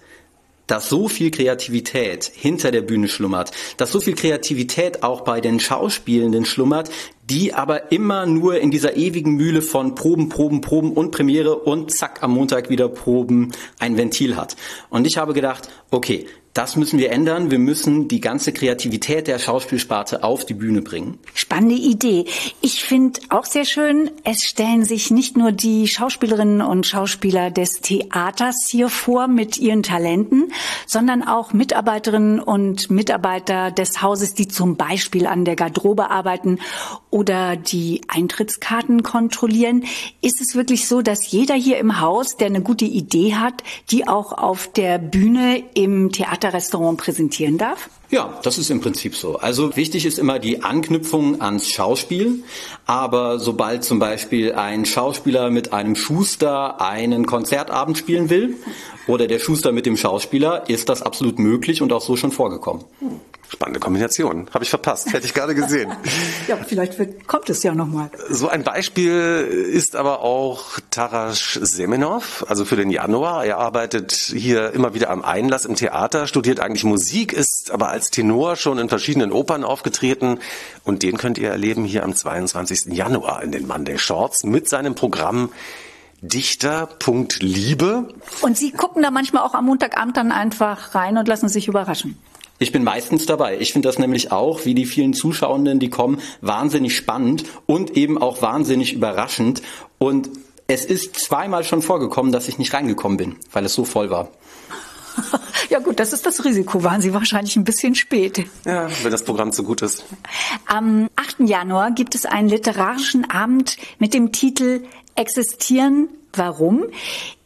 [0.68, 5.60] dass so viel Kreativität hinter der Bühne schlummert, dass so viel Kreativität auch bei den
[5.60, 6.90] Schauspielenden schlummert,
[7.30, 11.92] die aber immer nur in dieser ewigen Mühle von Proben, Proben, Proben und Premiere und
[11.92, 14.56] zack, am Montag wieder Proben ein Ventil hat.
[14.90, 17.50] Und ich habe gedacht, okay, das müssen wir ändern.
[17.50, 21.18] Wir müssen die ganze Kreativität der Schauspielsparte auf die Bühne bringen.
[21.34, 22.26] Spannende Idee.
[22.62, 27.80] Ich finde auch sehr schön, es stellen sich nicht nur die Schauspielerinnen und Schauspieler des
[27.80, 30.52] Theaters hier vor mit ihren Talenten,
[30.86, 36.60] sondern auch Mitarbeiterinnen und Mitarbeiter des Hauses, die zum Beispiel an der Garderobe arbeiten
[37.12, 39.86] oder die Eintrittskarten kontrollieren.
[40.22, 44.08] Ist es wirklich so, dass jeder hier im Haus, der eine gute Idee hat, die
[44.08, 47.90] auch auf der Bühne im Theater Theaterrestaurant präsentieren darf?
[48.10, 49.38] Ja, das ist im Prinzip so.
[49.38, 52.44] Also wichtig ist immer die Anknüpfung ans Schauspiel.
[52.86, 58.56] Aber sobald zum Beispiel ein Schauspieler mit einem Schuster einen Konzertabend spielen will
[59.08, 62.84] oder der Schuster mit dem Schauspieler, ist das absolut möglich und auch so schon vorgekommen.
[63.52, 64.48] Spannende Kombination.
[64.54, 65.12] Habe ich verpasst.
[65.12, 65.92] Hätte ich gerade gesehen.
[66.48, 68.10] ja, vielleicht wird, kommt es ja nochmal.
[68.30, 69.12] So ein Beispiel
[69.74, 73.44] ist aber auch Taras Semenov, also für den Januar.
[73.44, 78.10] Er arbeitet hier immer wieder am Einlass im Theater, studiert eigentlich Musik, ist aber als
[78.10, 80.40] Tenor schon in verschiedenen Opern aufgetreten.
[80.86, 82.94] Und den könnt ihr erleben hier am 22.
[82.94, 85.52] Januar in den Monday Shorts mit seinem Programm
[86.22, 88.08] Dichter.liebe.
[88.42, 92.18] Und Sie gucken da manchmal auch am Montagabend dann einfach rein und lassen sich überraschen.
[92.60, 93.60] Ich bin meistens dabei.
[93.60, 98.18] Ich finde das nämlich auch, wie die vielen Zuschauenden, die kommen, wahnsinnig spannend und eben
[98.18, 99.62] auch wahnsinnig überraschend.
[99.98, 100.30] Und
[100.68, 104.30] es ist zweimal schon vorgekommen, dass ich nicht reingekommen bin, weil es so voll war.
[105.70, 106.84] Ja gut, das ist das Risiko.
[106.84, 108.46] Waren Sie wahrscheinlich ein bisschen spät.
[108.66, 110.04] Ja, wenn das Programm zu gut ist.
[110.66, 111.48] Am 8.
[111.48, 114.84] Januar gibt es einen literarischen Abend mit dem Titel
[115.16, 116.86] Existieren, warum?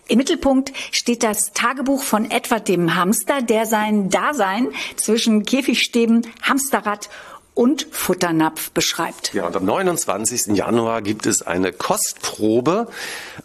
[0.07, 7.09] Im Mittelpunkt steht das Tagebuch von Edward dem Hamster, der sein Dasein zwischen Käfigstäben, Hamsterrad
[7.55, 9.33] und Futternapf beschreibt.
[9.33, 10.55] Ja, und am 29.
[10.55, 12.87] Januar gibt es eine Kostprobe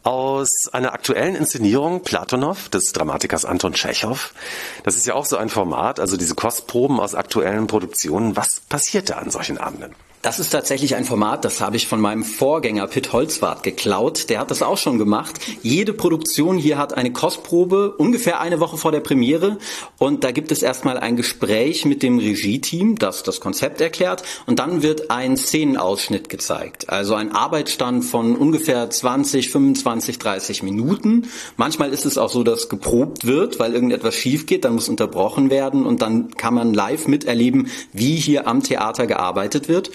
[0.02, 4.34] aus einer aktuellen Inszenierung Platonow des Dramatikers Anton Tschechow.
[4.82, 8.36] Das ist ja auch so ein Format, also diese Kostproben aus aktuellen Produktionen.
[8.36, 9.94] Was passiert da an solchen Abenden?
[10.22, 14.28] Das ist tatsächlich ein Format, das habe ich von meinem Vorgänger Pitt Holzwart geklaut.
[14.28, 15.40] Der hat das auch schon gemacht.
[15.62, 19.56] Jede Produktion hier hat eine Kostprobe, ungefähr eine Woche vor der Premiere.
[19.96, 24.22] Und da gibt es erstmal ein Gespräch mit dem Regie-Team, das das Konzept erklärt.
[24.44, 26.90] Und dann wird ein Szenenausschnitt gezeigt.
[26.90, 31.30] Also ein Arbeitsstand von ungefähr 20, 25, 30 Minuten.
[31.56, 34.66] Manchmal ist es auch so, dass geprobt wird, weil irgendetwas schief geht.
[34.66, 35.86] Dann muss unterbrochen werden.
[35.86, 39.90] Und dann kann man live miterleben, wie hier am Theater gearbeitet wird.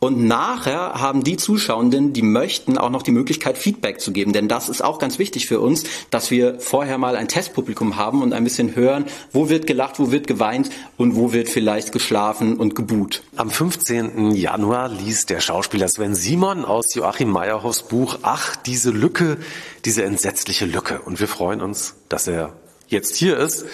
[0.00, 4.32] Und nachher haben die Zuschauenden, die möchten, auch noch die Möglichkeit, Feedback zu geben.
[4.32, 8.22] Denn das ist auch ganz wichtig für uns, dass wir vorher mal ein Testpublikum haben
[8.22, 12.56] und ein bisschen hören, wo wird gelacht, wo wird geweint und wo wird vielleicht geschlafen
[12.56, 13.22] und gebuht.
[13.36, 14.30] Am 15.
[14.32, 19.36] Januar liest der Schauspieler Sven Simon aus Joachim Meyerhoffs Buch Ach, diese Lücke,
[19.84, 21.00] diese entsetzliche Lücke.
[21.00, 22.54] Und wir freuen uns, dass er
[22.88, 23.66] jetzt hier ist.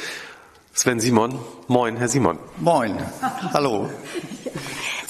[0.72, 1.38] Sven Simon,
[1.68, 2.38] moin, Herr Simon.
[2.58, 2.98] Moin,
[3.52, 3.88] hallo.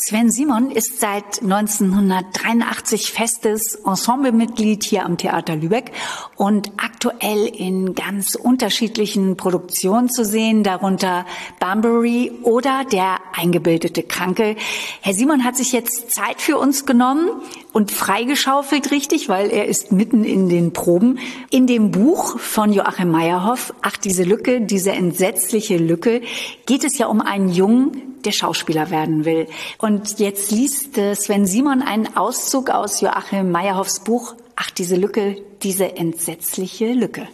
[0.09, 5.91] Sven Simon ist seit 1983 festes Ensemblemitglied hier am Theater Lübeck
[6.37, 11.27] und aktuell in ganz unterschiedlichen Produktionen zu sehen, darunter
[11.59, 14.55] Bunbury oder Der eingebildete Kranke.
[15.01, 17.29] Herr Simon hat sich jetzt Zeit für uns genommen
[17.73, 21.19] und freigeschaufelt, richtig, weil er ist mitten in den Proben.
[21.51, 26.23] In dem Buch von Joachim Meyerhoff, Ach, diese Lücke, diese entsetzliche Lücke,
[26.65, 29.47] geht es ja um einen Jungen, der Schauspieler werden will.
[29.79, 35.37] Und jetzt liest äh, Sven Simon einen Auszug aus Joachim Meyerhoffs Buch Ach, diese Lücke,
[35.63, 37.29] diese entsetzliche Lücke.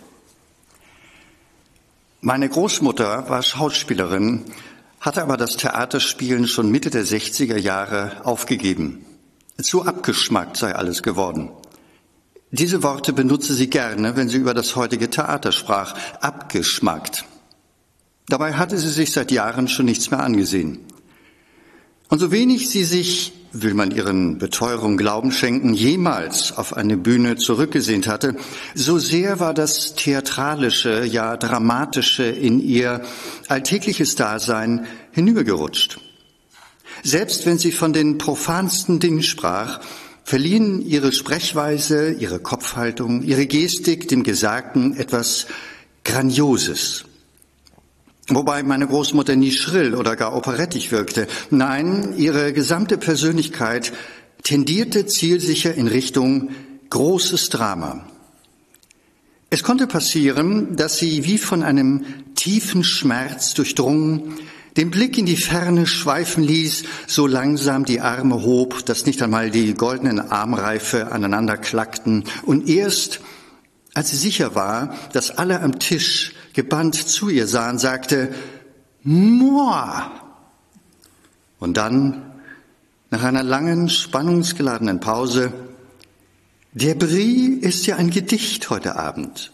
[2.20, 4.44] Meine Großmutter war Schauspielerin,
[5.00, 9.04] hatte aber das Theaterspielen schon Mitte der 60er Jahre aufgegeben.
[9.60, 11.50] Zu abgeschmackt sei alles geworden.
[12.50, 15.94] Diese Worte benutze sie gerne, wenn sie über das heutige Theater sprach.
[16.20, 17.24] Abgeschmackt.
[18.28, 20.80] Dabei hatte sie sich seit Jahren schon nichts mehr angesehen.
[22.08, 27.36] Und so wenig sie sich, will man ihren Beteuerungen Glauben schenken, jemals auf eine Bühne
[27.36, 28.36] zurückgesehnt hatte,
[28.74, 33.02] so sehr war das theatralische, ja dramatische in ihr
[33.48, 36.00] alltägliches Dasein hinübergerutscht.
[37.02, 39.80] Selbst wenn sie von den profansten Dingen sprach,
[40.24, 45.46] verliehen ihre Sprechweise, ihre Kopfhaltung, ihre Gestik dem Gesagten etwas
[46.04, 47.04] Grandioses.
[48.28, 51.26] Wobei meine Großmutter nie schrill oder gar operettig wirkte.
[51.50, 53.92] Nein, ihre gesamte Persönlichkeit
[54.42, 56.50] tendierte zielsicher in Richtung
[56.90, 58.06] großes Drama.
[59.50, 62.04] Es konnte passieren, dass sie wie von einem
[62.34, 64.34] tiefen Schmerz durchdrungen
[64.76, 69.50] den Blick in die Ferne schweifen ließ, so langsam die Arme hob, dass nicht einmal
[69.50, 73.20] die goldenen Armreife aneinander klackten, und erst,
[73.94, 78.34] als sie sicher war, dass alle am Tisch gebannt zu ihr sahen, sagte,
[79.02, 80.02] Moi!
[81.58, 82.32] Und dann,
[83.10, 85.52] nach einer langen, spannungsgeladenen Pause,
[86.72, 89.52] der Brie ist ja ein Gedicht heute Abend.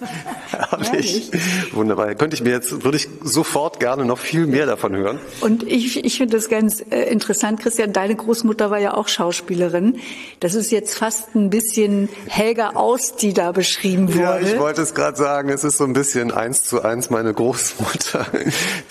[0.50, 1.30] Herrlich.
[1.72, 2.14] Wunderbar.
[2.14, 5.18] Könnte ich mir jetzt, würde ich sofort gerne noch viel mehr davon hören.
[5.40, 9.98] Und ich, ich finde das ganz äh, interessant, Christian, deine Großmutter war ja auch Schauspielerin.
[10.40, 14.20] Das ist jetzt fast ein bisschen Helga Aust, die da beschrieben wurde.
[14.20, 17.32] Ja, ich wollte es gerade sagen, es ist so ein bisschen eins zu eins meine
[17.32, 18.26] Großmutter,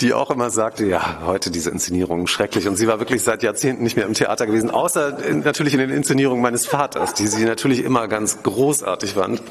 [0.01, 2.67] die auch immer sagte, ja, heute diese Inszenierung schrecklich.
[2.67, 5.79] Und sie war wirklich seit Jahrzehnten nicht mehr im Theater gewesen, außer in, natürlich in
[5.79, 9.41] den Inszenierungen meines Vaters, die sie natürlich immer ganz großartig fand.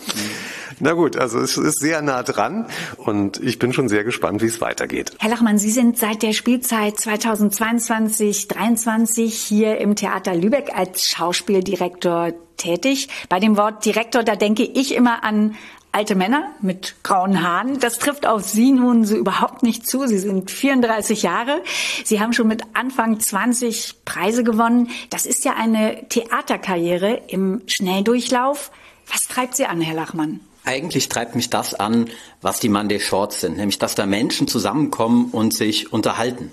[0.81, 2.67] Na gut, also es ist sehr nah dran
[2.97, 5.13] und ich bin schon sehr gespannt, wie es weitergeht.
[5.19, 13.09] Herr Lachmann, Sie sind seit der Spielzeit 2022-23 hier im Theater Lübeck als Schauspieldirektor tätig.
[13.29, 15.57] Bei dem Wort Direktor, da denke ich immer an
[15.93, 17.81] alte Männer mit grauen Haaren.
[17.81, 20.07] Das trifft auf Sie nun so überhaupt nicht zu.
[20.07, 21.63] Sie sind 34 Jahre.
[22.05, 24.91] Sie haben schon mit Anfang 20 Preise gewonnen.
[25.11, 28.71] Das ist ja eine Theaterkarriere im Schnelldurchlauf.
[29.11, 30.41] Was treibt Sie an, Herr Lachmann?
[30.69, 32.11] Eigentlich treibt mich das an,
[32.43, 36.53] was die Monday Shorts sind, nämlich dass da Menschen zusammenkommen und sich unterhalten.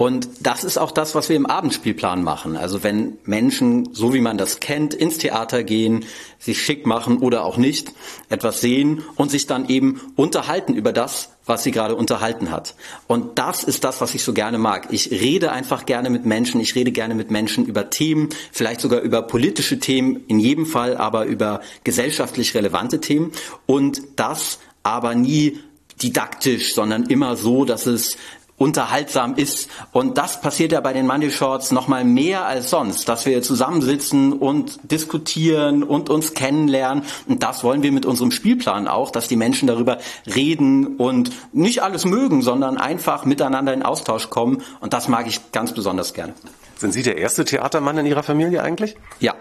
[0.00, 2.56] Und das ist auch das, was wir im Abendspielplan machen.
[2.56, 6.06] Also wenn Menschen, so wie man das kennt, ins Theater gehen,
[6.38, 7.92] sich schick machen oder auch nicht,
[8.30, 12.76] etwas sehen und sich dann eben unterhalten über das, was sie gerade unterhalten hat.
[13.08, 14.88] Und das ist das, was ich so gerne mag.
[14.90, 16.62] Ich rede einfach gerne mit Menschen.
[16.62, 20.96] Ich rede gerne mit Menschen über Themen, vielleicht sogar über politische Themen, in jedem Fall
[20.96, 23.32] aber über gesellschaftlich relevante Themen.
[23.66, 25.58] Und das aber nie
[26.02, 28.16] didaktisch, sondern immer so, dass es
[28.60, 29.70] unterhaltsam ist.
[29.90, 33.40] Und das passiert ja bei den Money Shorts noch mal mehr als sonst, dass wir
[33.40, 37.04] zusammensitzen und diskutieren und uns kennenlernen.
[37.26, 39.96] Und das wollen wir mit unserem Spielplan auch, dass die Menschen darüber
[40.26, 44.62] reden und nicht alles mögen, sondern einfach miteinander in Austausch kommen.
[44.80, 46.34] Und das mag ich ganz besonders gerne.
[46.76, 48.94] Sind Sie der erste Theatermann in Ihrer Familie eigentlich?
[49.20, 49.34] Ja.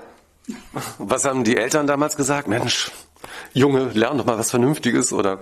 [0.97, 2.47] Was haben die Eltern damals gesagt?
[2.47, 2.89] Mensch,
[3.53, 5.39] Junge, lern doch mal was Vernünftiges oder?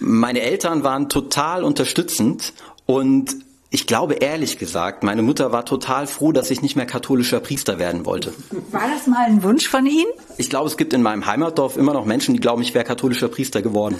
[0.00, 2.52] Meine Eltern waren total unterstützend
[2.86, 3.36] und
[3.70, 7.78] ich glaube ehrlich gesagt, meine Mutter war total froh, dass ich nicht mehr katholischer Priester
[7.78, 8.32] werden wollte.
[8.70, 10.10] War das mal ein Wunsch von Ihnen?
[10.38, 13.28] Ich glaube, es gibt in meinem Heimatdorf immer noch Menschen, die glauben, ich wäre katholischer
[13.28, 13.96] Priester geworden.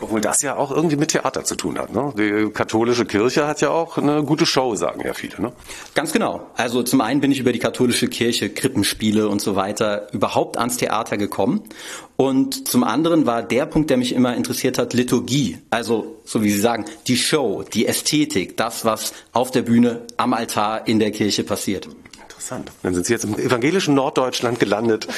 [0.00, 1.92] Obwohl das ja auch irgendwie mit Theater zu tun hat.
[1.92, 2.12] Ne?
[2.16, 5.40] Die katholische Kirche hat ja auch eine gute Show, sagen ja viele.
[5.40, 5.52] Ne?
[5.94, 6.46] Ganz genau.
[6.56, 10.76] Also zum einen bin ich über die katholische Kirche, Krippenspiele und so weiter überhaupt ans
[10.76, 11.62] Theater gekommen.
[12.16, 15.58] Und zum anderen war der Punkt, der mich immer interessiert hat, Liturgie.
[15.70, 20.34] Also, so wie Sie sagen, die Show, die Ästhetik, das, was auf der Bühne, am
[20.34, 21.88] Altar, in der Kirche passiert.
[22.22, 22.70] Interessant.
[22.82, 25.08] Dann sind Sie jetzt im evangelischen Norddeutschland gelandet,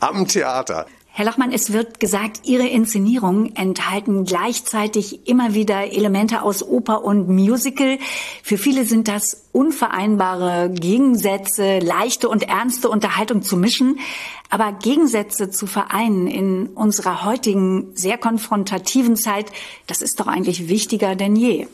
[0.00, 0.86] am Theater.
[1.18, 7.30] Herr Lachmann, es wird gesagt, Ihre Inszenierungen enthalten gleichzeitig immer wieder Elemente aus Oper und
[7.30, 7.96] Musical.
[8.42, 13.98] Für viele sind das unvereinbare Gegensätze, leichte und ernste Unterhaltung zu mischen.
[14.50, 19.46] Aber Gegensätze zu vereinen in unserer heutigen sehr konfrontativen Zeit,
[19.86, 21.66] das ist doch eigentlich wichtiger denn je.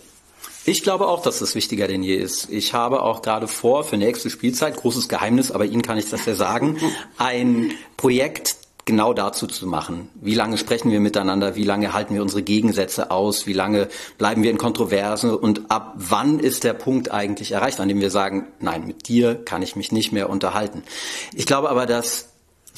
[0.66, 2.48] Ich glaube auch, dass das wichtiger denn je ist.
[2.48, 6.26] Ich habe auch gerade vor, für nächste Spielzeit, großes Geheimnis, aber Ihnen kann ich das
[6.26, 6.78] ja sagen,
[7.18, 10.08] ein Projekt genau dazu zu machen.
[10.14, 11.54] Wie lange sprechen wir miteinander?
[11.54, 13.46] Wie lange halten wir unsere Gegensätze aus?
[13.46, 15.34] Wie lange bleiben wir in Kontroversen?
[15.34, 19.36] Und ab wann ist der Punkt eigentlich erreicht, an dem wir sagen, nein, mit dir
[19.36, 20.82] kann ich mich nicht mehr unterhalten?
[21.34, 22.28] Ich glaube aber, dass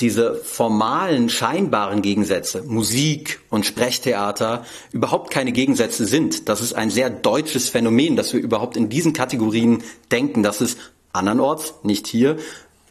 [0.01, 6.49] diese formalen, scheinbaren Gegensätze, Musik und Sprechtheater, überhaupt keine Gegensätze sind.
[6.49, 10.77] Das ist ein sehr deutsches Phänomen, dass wir überhaupt in diesen Kategorien denken, dass es
[11.13, 12.39] andernorts, nicht hier,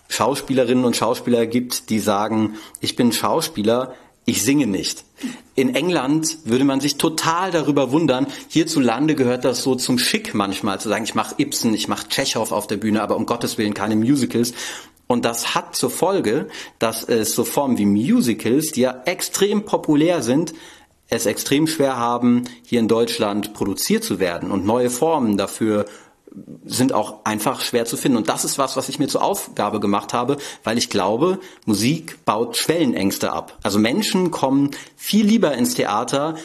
[0.10, 3.94] Schauspielerinnen und Schauspieler gibt, die sagen, ich bin Schauspieler,
[4.26, 5.04] ich singe nicht.
[5.56, 8.28] In England würde man sich total darüber wundern.
[8.48, 12.52] Hierzulande gehört das so zum Schick manchmal zu sagen, ich mache Ibsen, ich mache Tschechow
[12.52, 14.54] auf der Bühne, aber um Gottes Willen keine Musicals.
[15.08, 16.48] Und das hat zur Folge,
[16.80, 20.54] dass es so Formen wie Musicals, die ja extrem populär sind,
[21.10, 25.86] es extrem schwer haben, hier in Deutschland produziert zu werden und neue Formen dafür
[26.66, 28.18] sind auch einfach schwer zu finden.
[28.18, 32.26] Und das ist was, was ich mir zur Aufgabe gemacht habe, weil ich glaube, Musik
[32.26, 33.58] baut Schwellenängste ab.
[33.64, 36.36] Also Menschen kommen viel lieber ins Theater,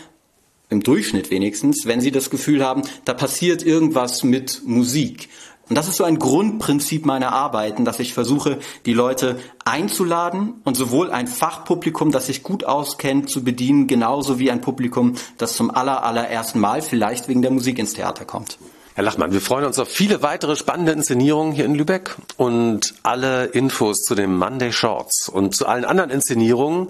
[0.70, 5.30] im Durchschnitt wenigstens, wenn sie das Gefühl haben, da passiert irgendwas mit Musik.
[5.68, 10.76] Und das ist so ein Grundprinzip meiner Arbeiten, dass ich versuche, die Leute einzuladen und
[10.76, 15.70] sowohl ein Fachpublikum, das sich gut auskennt, zu bedienen, genauso wie ein Publikum, das zum
[15.70, 18.59] aller, allerersten Mal vielleicht wegen der Musik ins Theater kommt.
[18.99, 23.44] Herr Lachmann, wir freuen uns auf viele weitere spannende Inszenierungen hier in Lübeck und alle
[23.44, 26.88] Infos zu den Monday Shorts und zu allen anderen Inszenierungen,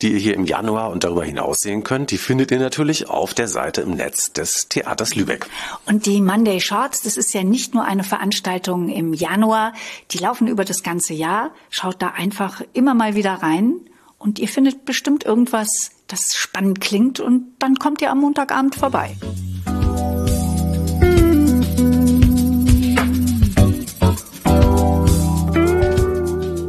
[0.00, 3.34] die ihr hier im Januar und darüber hinaus sehen könnt, die findet ihr natürlich auf
[3.34, 5.48] der Seite im Netz des Theaters Lübeck.
[5.86, 9.72] Und die Monday Shorts, das ist ja nicht nur eine Veranstaltung im Januar,
[10.12, 11.50] die laufen über das ganze Jahr.
[11.68, 13.74] Schaut da einfach immer mal wieder rein
[14.18, 19.16] und ihr findet bestimmt irgendwas, das spannend klingt und dann kommt ihr am Montagabend vorbei.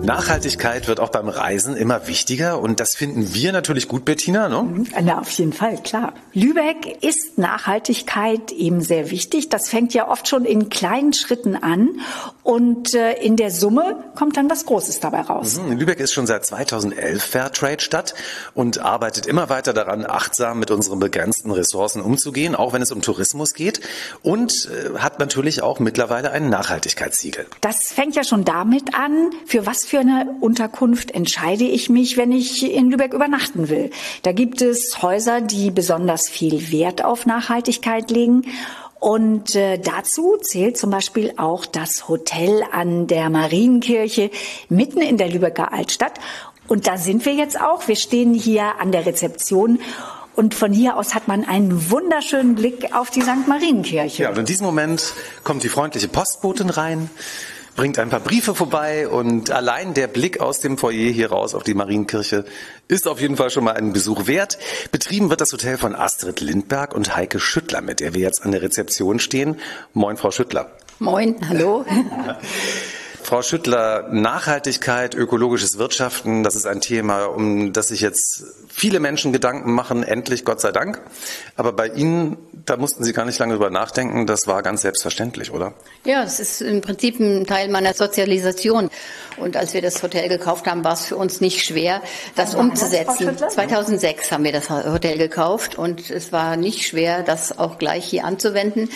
[0.03, 4.49] Nachhaltigkeit wird auch beim Reisen immer wichtiger und das finden wir natürlich gut, Bettina.
[4.49, 4.85] Ne?
[5.01, 6.13] Na, auf jeden Fall, klar.
[6.33, 9.49] Lübeck ist Nachhaltigkeit eben sehr wichtig.
[9.49, 11.99] Das fängt ja oft schon in kleinen Schritten an
[12.43, 15.59] und äh, in der Summe kommt dann was Großes dabei raus.
[15.59, 15.77] Mhm.
[15.77, 18.15] Lübeck ist schon seit 2011 Fairtrade-Stadt
[18.55, 23.01] und arbeitet immer weiter daran, achtsam mit unseren begrenzten Ressourcen umzugehen, auch wenn es um
[23.01, 23.81] Tourismus geht
[24.23, 27.45] und äh, hat natürlich auch mittlerweile ein Nachhaltigkeitssiegel.
[27.61, 32.31] Das fängt ja schon damit an, für was für eine Unterkunft entscheide ich mich, wenn
[32.31, 33.89] ich in Lübeck übernachten will.
[34.23, 38.43] Da gibt es Häuser, die besonders viel Wert auf Nachhaltigkeit legen.
[39.01, 44.31] Und äh, dazu zählt zum Beispiel auch das Hotel an der Marienkirche
[44.69, 46.13] mitten in der Lübecker Altstadt.
[46.69, 47.89] Und da sind wir jetzt auch.
[47.89, 49.81] Wir stehen hier an der Rezeption.
[50.37, 53.45] Und von hier aus hat man einen wunderschönen Blick auf die St.
[53.45, 54.23] Marienkirche.
[54.23, 55.13] Ja, und in diesem Moment
[55.43, 57.09] kommt die freundliche Postbotin rein
[57.75, 61.63] bringt ein paar Briefe vorbei und allein der Blick aus dem Foyer hier raus auf
[61.63, 62.45] die Marienkirche
[62.87, 64.57] ist auf jeden Fall schon mal einen Besuch wert.
[64.91, 68.51] Betrieben wird das Hotel von Astrid Lindberg und Heike Schüttler, mit der wir jetzt an
[68.51, 69.59] der Rezeption stehen.
[69.93, 70.71] Moin, Frau Schüttler.
[70.99, 71.85] Moin, hallo.
[73.23, 79.31] Frau Schüttler, Nachhaltigkeit, ökologisches Wirtschaften, das ist ein Thema, um das sich jetzt viele Menschen
[79.31, 80.99] Gedanken machen, endlich, Gott sei Dank.
[81.55, 85.51] Aber bei Ihnen, da mussten Sie gar nicht lange drüber nachdenken, das war ganz selbstverständlich,
[85.51, 85.73] oder?
[86.03, 88.89] Ja, es ist im Prinzip ein Teil meiner Sozialisation.
[89.41, 92.01] Und als wir das Hotel gekauft haben, war es für uns nicht schwer,
[92.35, 93.37] das umzusetzen.
[93.37, 98.25] 2006 haben wir das Hotel gekauft und es war nicht schwer, das auch gleich hier
[98.25, 98.89] anzuwenden.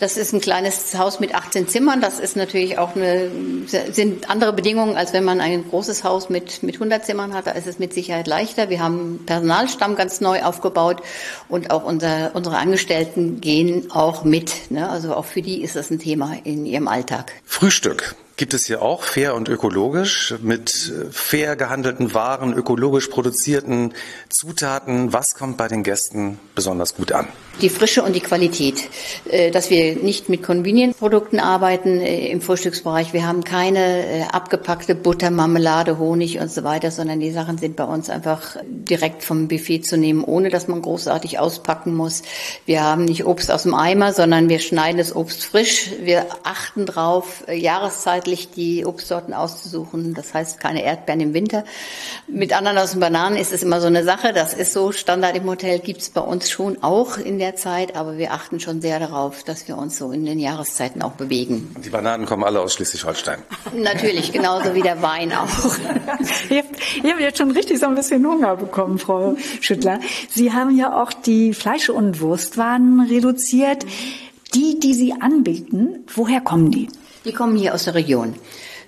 [0.00, 2.00] Das ist ein kleines Haus mit 18 Zimmern.
[2.00, 3.30] Das ist natürlich auch eine,
[3.66, 7.46] sind andere Bedingungen, als wenn man ein großes Haus mit, mit 100 Zimmern hat.
[7.46, 8.70] Da ist es mit Sicherheit leichter.
[8.70, 11.02] Wir haben Personalstamm ganz neu aufgebaut
[11.48, 14.70] und auch unser, unsere Angestellten gehen auch mit.
[14.70, 14.88] Ne?
[14.88, 17.32] Also auch für die ist das ein Thema in ihrem Alltag.
[17.44, 23.92] Frühstück gibt es hier auch fair und ökologisch mit fair gehandelten Waren, ökologisch produzierten
[24.30, 25.12] Zutaten.
[25.12, 27.28] Was kommt bei den Gästen besonders gut an?
[27.60, 28.88] Die Frische und die Qualität.
[29.30, 33.12] Äh, dass wir nicht mit Convenient-Produkten arbeiten äh, im Frühstücksbereich.
[33.12, 37.84] Wir haben keine abgepackte Butter, Marmelade, Honig und so weiter, sondern die Sachen sind bei
[37.84, 42.22] uns einfach direkt vom Buffet zu nehmen, ohne dass man großartig auspacken muss.
[42.66, 45.90] Wir haben nicht Obst aus dem Eimer, sondern wir schneiden das Obst frisch.
[46.02, 50.14] Wir achten drauf, jahreszeitlich die Obstsorten auszusuchen.
[50.14, 51.64] Das heißt, keine Erdbeeren im Winter.
[52.26, 54.32] Mit Ananas und Bananen ist es immer so eine Sache.
[54.32, 57.96] Das ist so Standard im Hotel, gibt es bei uns schon auch in der Zeit.
[57.96, 61.74] Aber wir achten schon sehr darauf, dass wir uns so in den Jahreszeiten auch bewegen.
[61.84, 63.42] Die Bananen kommen alle aus Schleswig-Holstein.
[63.76, 65.48] Natürlich, genauso wie der Wein auch.
[66.50, 70.00] ich habe jetzt schon richtig so ein bisschen Hunger bekommen, Frau Schüttler.
[70.30, 73.84] Sie haben ja auch die Fleisch- und Wurstwaren reduziert.
[74.54, 76.88] Die, die Sie anbieten, woher kommen die?
[77.24, 78.34] Die kommen hier aus der Region.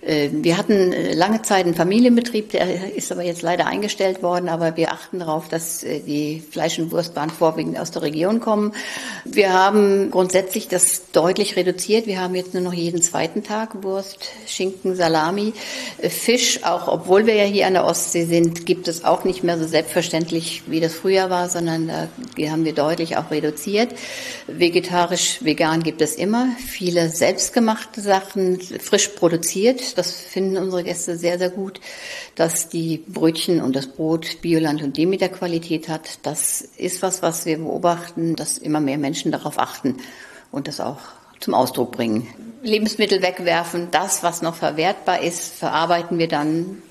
[0.02, 4.48] Äh, wir hatten äh, lange Zeit einen Familienbetrieb, der ist aber jetzt leider eingestellt worden,
[4.48, 8.74] aber wir achten darauf, dass äh, die Fleisch- und Wurstwaren vorwiegend aus der Region kommen.
[9.24, 12.06] Wir haben grundsätzlich das deutlich reduziert.
[12.06, 15.52] Wir haben jetzt nur noch jeden zweiten Tag Wurst, Schinken, Salami,
[16.00, 16.64] Fisch.
[16.64, 19.66] Auch obwohl wir ja hier an der Ostsee sind, gibt es auch nicht mehr so
[19.66, 22.08] selbstverständlich, wie das früher war, sondern da
[22.50, 23.94] haben wir deutlich auch reduziert.
[24.48, 26.48] Vegetarisch, vegan gibt es immer.
[26.66, 31.80] Viele selbstgemachte Sachen, frisch produziert das finden unsere Gäste sehr, sehr gut,
[32.34, 36.18] dass die Brötchen und das Brot Bioland und Demeter Qualität hat.
[36.24, 39.98] Das ist was, was wir beobachten, dass immer mehr Menschen darauf achten
[40.50, 41.00] und das auch
[41.40, 42.28] zum Ausdruck bringen.
[42.62, 46.82] Lebensmittel wegwerfen, das, was noch verwertbar ist, verarbeiten wir dann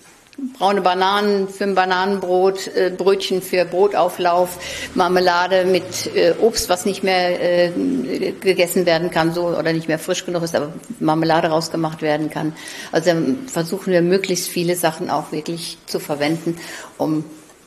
[0.58, 4.58] braune Bananen für ein Bananenbrot, äh, Brötchen für Brotauflauf,
[4.96, 10.00] Marmelade mit äh, Obst, was nicht mehr äh, gegessen werden kann, so oder nicht mehr
[10.00, 12.54] frisch genug ist, aber Marmelade rausgemacht werden kann.
[12.92, 13.12] Also
[13.48, 16.58] versuchen wir möglichst viele Sachen auch wirklich zu verwenden,
[16.98, 17.24] um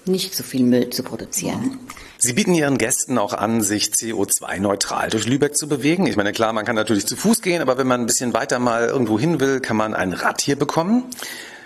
[0.06, 1.78] nicht so viel Müll zu produzieren.
[2.18, 6.06] Sie bieten Ihren Gästen auch an, sich CO2-neutral durch Lübeck zu bewegen.
[6.06, 8.58] Ich meine, klar, man kann natürlich zu Fuß gehen, aber wenn man ein bisschen weiter
[8.58, 11.04] mal irgendwo hin will, kann man ein Rad hier bekommen.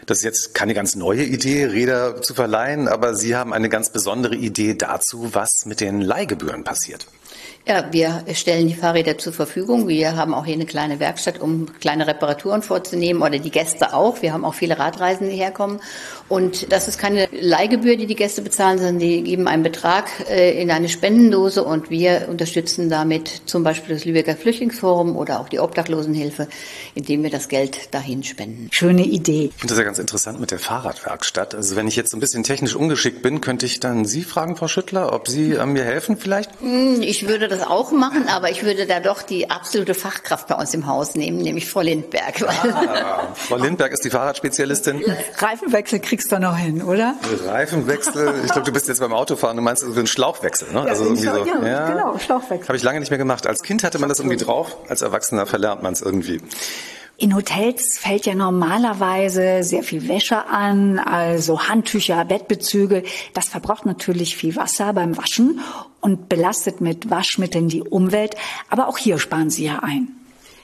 [0.09, 3.91] Das ist jetzt keine ganz neue Idee, Räder zu verleihen, aber Sie haben eine ganz
[3.91, 7.07] besondere Idee dazu, was mit den Leihgebühren passiert.
[7.67, 9.89] Ja, wir stellen die Fahrräder zur Verfügung.
[9.89, 14.23] Wir haben auch hier eine kleine Werkstatt, um kleine Reparaturen vorzunehmen oder die Gäste auch.
[14.23, 15.81] Wir haben auch viele Radreisende, die herkommen.
[16.29, 20.61] Und das ist keine Leihgebühr, die die Gäste bezahlen, sondern die geben einen Betrag äh,
[20.61, 25.61] in eine Spendendose und wir unterstützen damit zum Beispiel das Lübecker Flüchtlingsforum oder auch die
[25.61, 26.49] Obdachlosenhilfe,
[26.95, 28.69] indem wir das Geld dahin spenden.
[28.73, 29.51] Schöne Idee.
[29.53, 31.55] Ich finde das ja ganz interessant mit der Fahrradwerkstatt.
[31.55, 34.69] Also wenn ich jetzt ein bisschen technisch ungeschickt bin, könnte ich dann Sie fragen, Frau
[34.69, 36.51] Schüttler, ob Sie äh, mir helfen vielleicht?
[36.61, 40.55] Hm, Ich würde das auch machen, aber ich würde da doch die absolute Fachkraft bei
[40.55, 42.43] uns im Haus nehmen, nämlich Frau Lindberg.
[42.49, 45.03] Ah, Frau Lindberg ist die Fahrradspezialistin.
[45.39, 47.15] Reifenwechsel kriegst du noch hin, oder?
[47.47, 48.35] Reifenwechsel.
[48.45, 49.57] Ich glaube, du bist jetzt beim Autofahren.
[49.57, 50.81] Du meinst also einen Schlauchwechsel, ne?
[50.81, 51.47] Ja, also irgendwie so.
[51.47, 52.69] ja, genau, Schlauchwechsel.
[52.69, 53.47] Habe ich lange nicht mehr gemacht.
[53.47, 54.77] Als Kind hatte man das irgendwie drauf.
[54.89, 56.41] Als Erwachsener verlernt man es irgendwie.
[57.21, 63.03] In Hotels fällt ja normalerweise sehr viel Wäsche an, also Handtücher, Bettbezüge.
[63.35, 65.59] Das verbraucht natürlich viel Wasser beim Waschen
[66.01, 68.37] und belastet mit Waschmitteln die Umwelt.
[68.71, 70.18] Aber auch hier sparen Sie ja ein.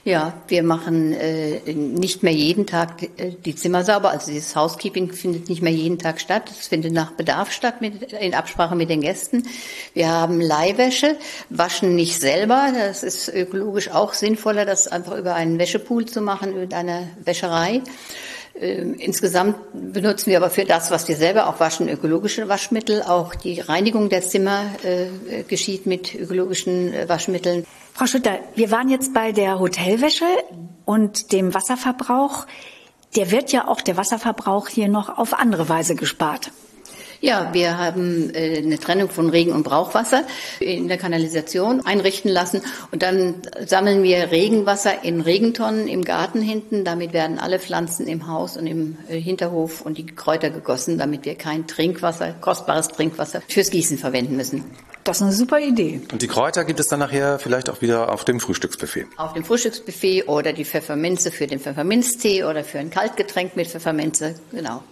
[0.07, 4.11] Ja, wir machen äh, nicht mehr jeden Tag die, äh, die Zimmer sauber.
[4.11, 6.51] Also dieses Housekeeping findet nicht mehr jeden Tag statt.
[6.51, 9.45] Es findet nach Bedarf statt mit, in Absprache mit den Gästen.
[9.95, 11.17] Wir haben Leihwäsche,
[11.49, 12.69] waschen nicht selber.
[12.75, 17.81] Das ist ökologisch auch sinnvoller, das einfach über einen Wäschepool zu machen, über eine Wäscherei.
[18.55, 23.03] Ähm, Insgesamt benutzen wir aber für das, was wir selber auch waschen, ökologische Waschmittel.
[23.03, 27.67] Auch die Reinigung der Zimmer äh, geschieht mit ökologischen äh, Waschmitteln.
[27.93, 30.27] Frau Schütter, wir waren jetzt bei der Hotelwäsche
[30.85, 32.47] und dem Wasserverbrauch.
[33.17, 36.51] Der wird ja auch der Wasserverbrauch hier noch auf andere Weise gespart.
[37.25, 40.25] Ja, wir haben äh, eine Trennung von Regen- und Brauchwasser
[40.61, 42.61] in der Kanalisation einrichten lassen
[42.91, 46.85] und dann sammeln wir Regenwasser in Regentonnen im Garten hinten.
[46.85, 51.25] Damit werden alle Pflanzen im Haus und im äh, Hinterhof und die Kräuter gegossen, damit
[51.25, 54.62] wir kein Trinkwasser, kostbares Trinkwasser fürs Gießen verwenden müssen.
[55.05, 56.03] Das ist eine super Idee.
[56.12, 59.07] Und die Kräuter gibt es dann nachher vielleicht auch wieder auf dem Frühstücksbuffet.
[59.16, 64.35] Auf dem Frühstücksbuffet oder die Pfefferminze für den Pfefferminztee oder für ein Kaltgetränk mit Pfefferminze,
[64.53, 64.83] genau.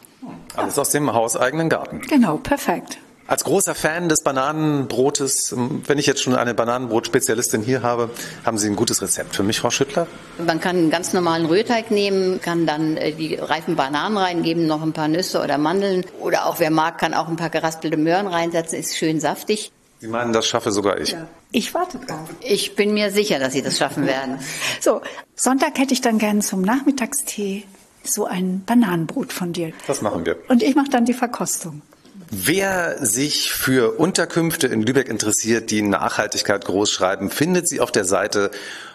[0.56, 2.00] Alles aus dem hauseigenen Garten.
[2.02, 2.98] Genau, perfekt.
[3.28, 8.10] Als großer Fan des Bananenbrotes, wenn ich jetzt schon eine Bananenbrotspezialistin hier habe,
[8.44, 10.06] haben Sie ein gutes Rezept für mich, Frau Schüttler?
[10.44, 14.82] Man kann einen ganz normalen Rührteig nehmen, kann dann äh, die reifen Bananen reingeben, noch
[14.82, 18.26] ein paar Nüsse oder Mandeln oder auch wer mag, kann auch ein paar geraspelte Möhren
[18.26, 19.70] reinsetzen, ist schön saftig.
[20.00, 21.16] Sie meinen, das schaffe sogar ich.
[21.52, 22.28] Ich warte drauf.
[22.40, 24.40] Ich bin mir sicher, dass Sie das schaffen werden.
[24.80, 25.00] So,
[25.36, 27.64] Sonntag hätte ich dann gern zum Nachmittagstee
[28.04, 29.72] so ein Bananenbrot von dir.
[29.86, 30.36] Das machen wir.
[30.48, 31.82] Und ich mache dann die Verkostung.
[32.30, 38.50] Wer sich für Unterkünfte in Lübeck interessiert, die Nachhaltigkeit großschreiben, findet sie auf der Seite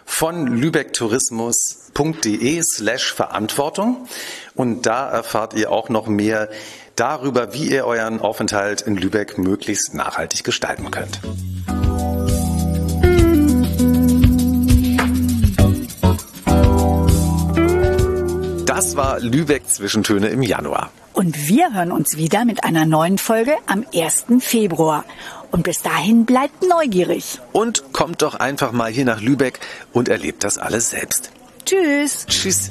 [0.05, 4.07] von lübecktourismus.de slash Verantwortung.
[4.55, 6.49] Und da erfahrt ihr auch noch mehr
[6.95, 11.19] darüber, wie ihr euren Aufenthalt in Lübeck möglichst nachhaltig gestalten könnt.
[18.77, 20.91] Das war Lübeck Zwischentöne im Januar.
[21.13, 24.25] Und wir hören uns wieder mit einer neuen Folge am 1.
[24.39, 25.03] Februar.
[25.49, 27.39] Und bis dahin bleibt neugierig.
[27.53, 29.59] Und kommt doch einfach mal hier nach Lübeck
[29.93, 31.31] und erlebt das alles selbst.
[31.65, 32.27] Tschüss.
[32.27, 32.69] Tschüss.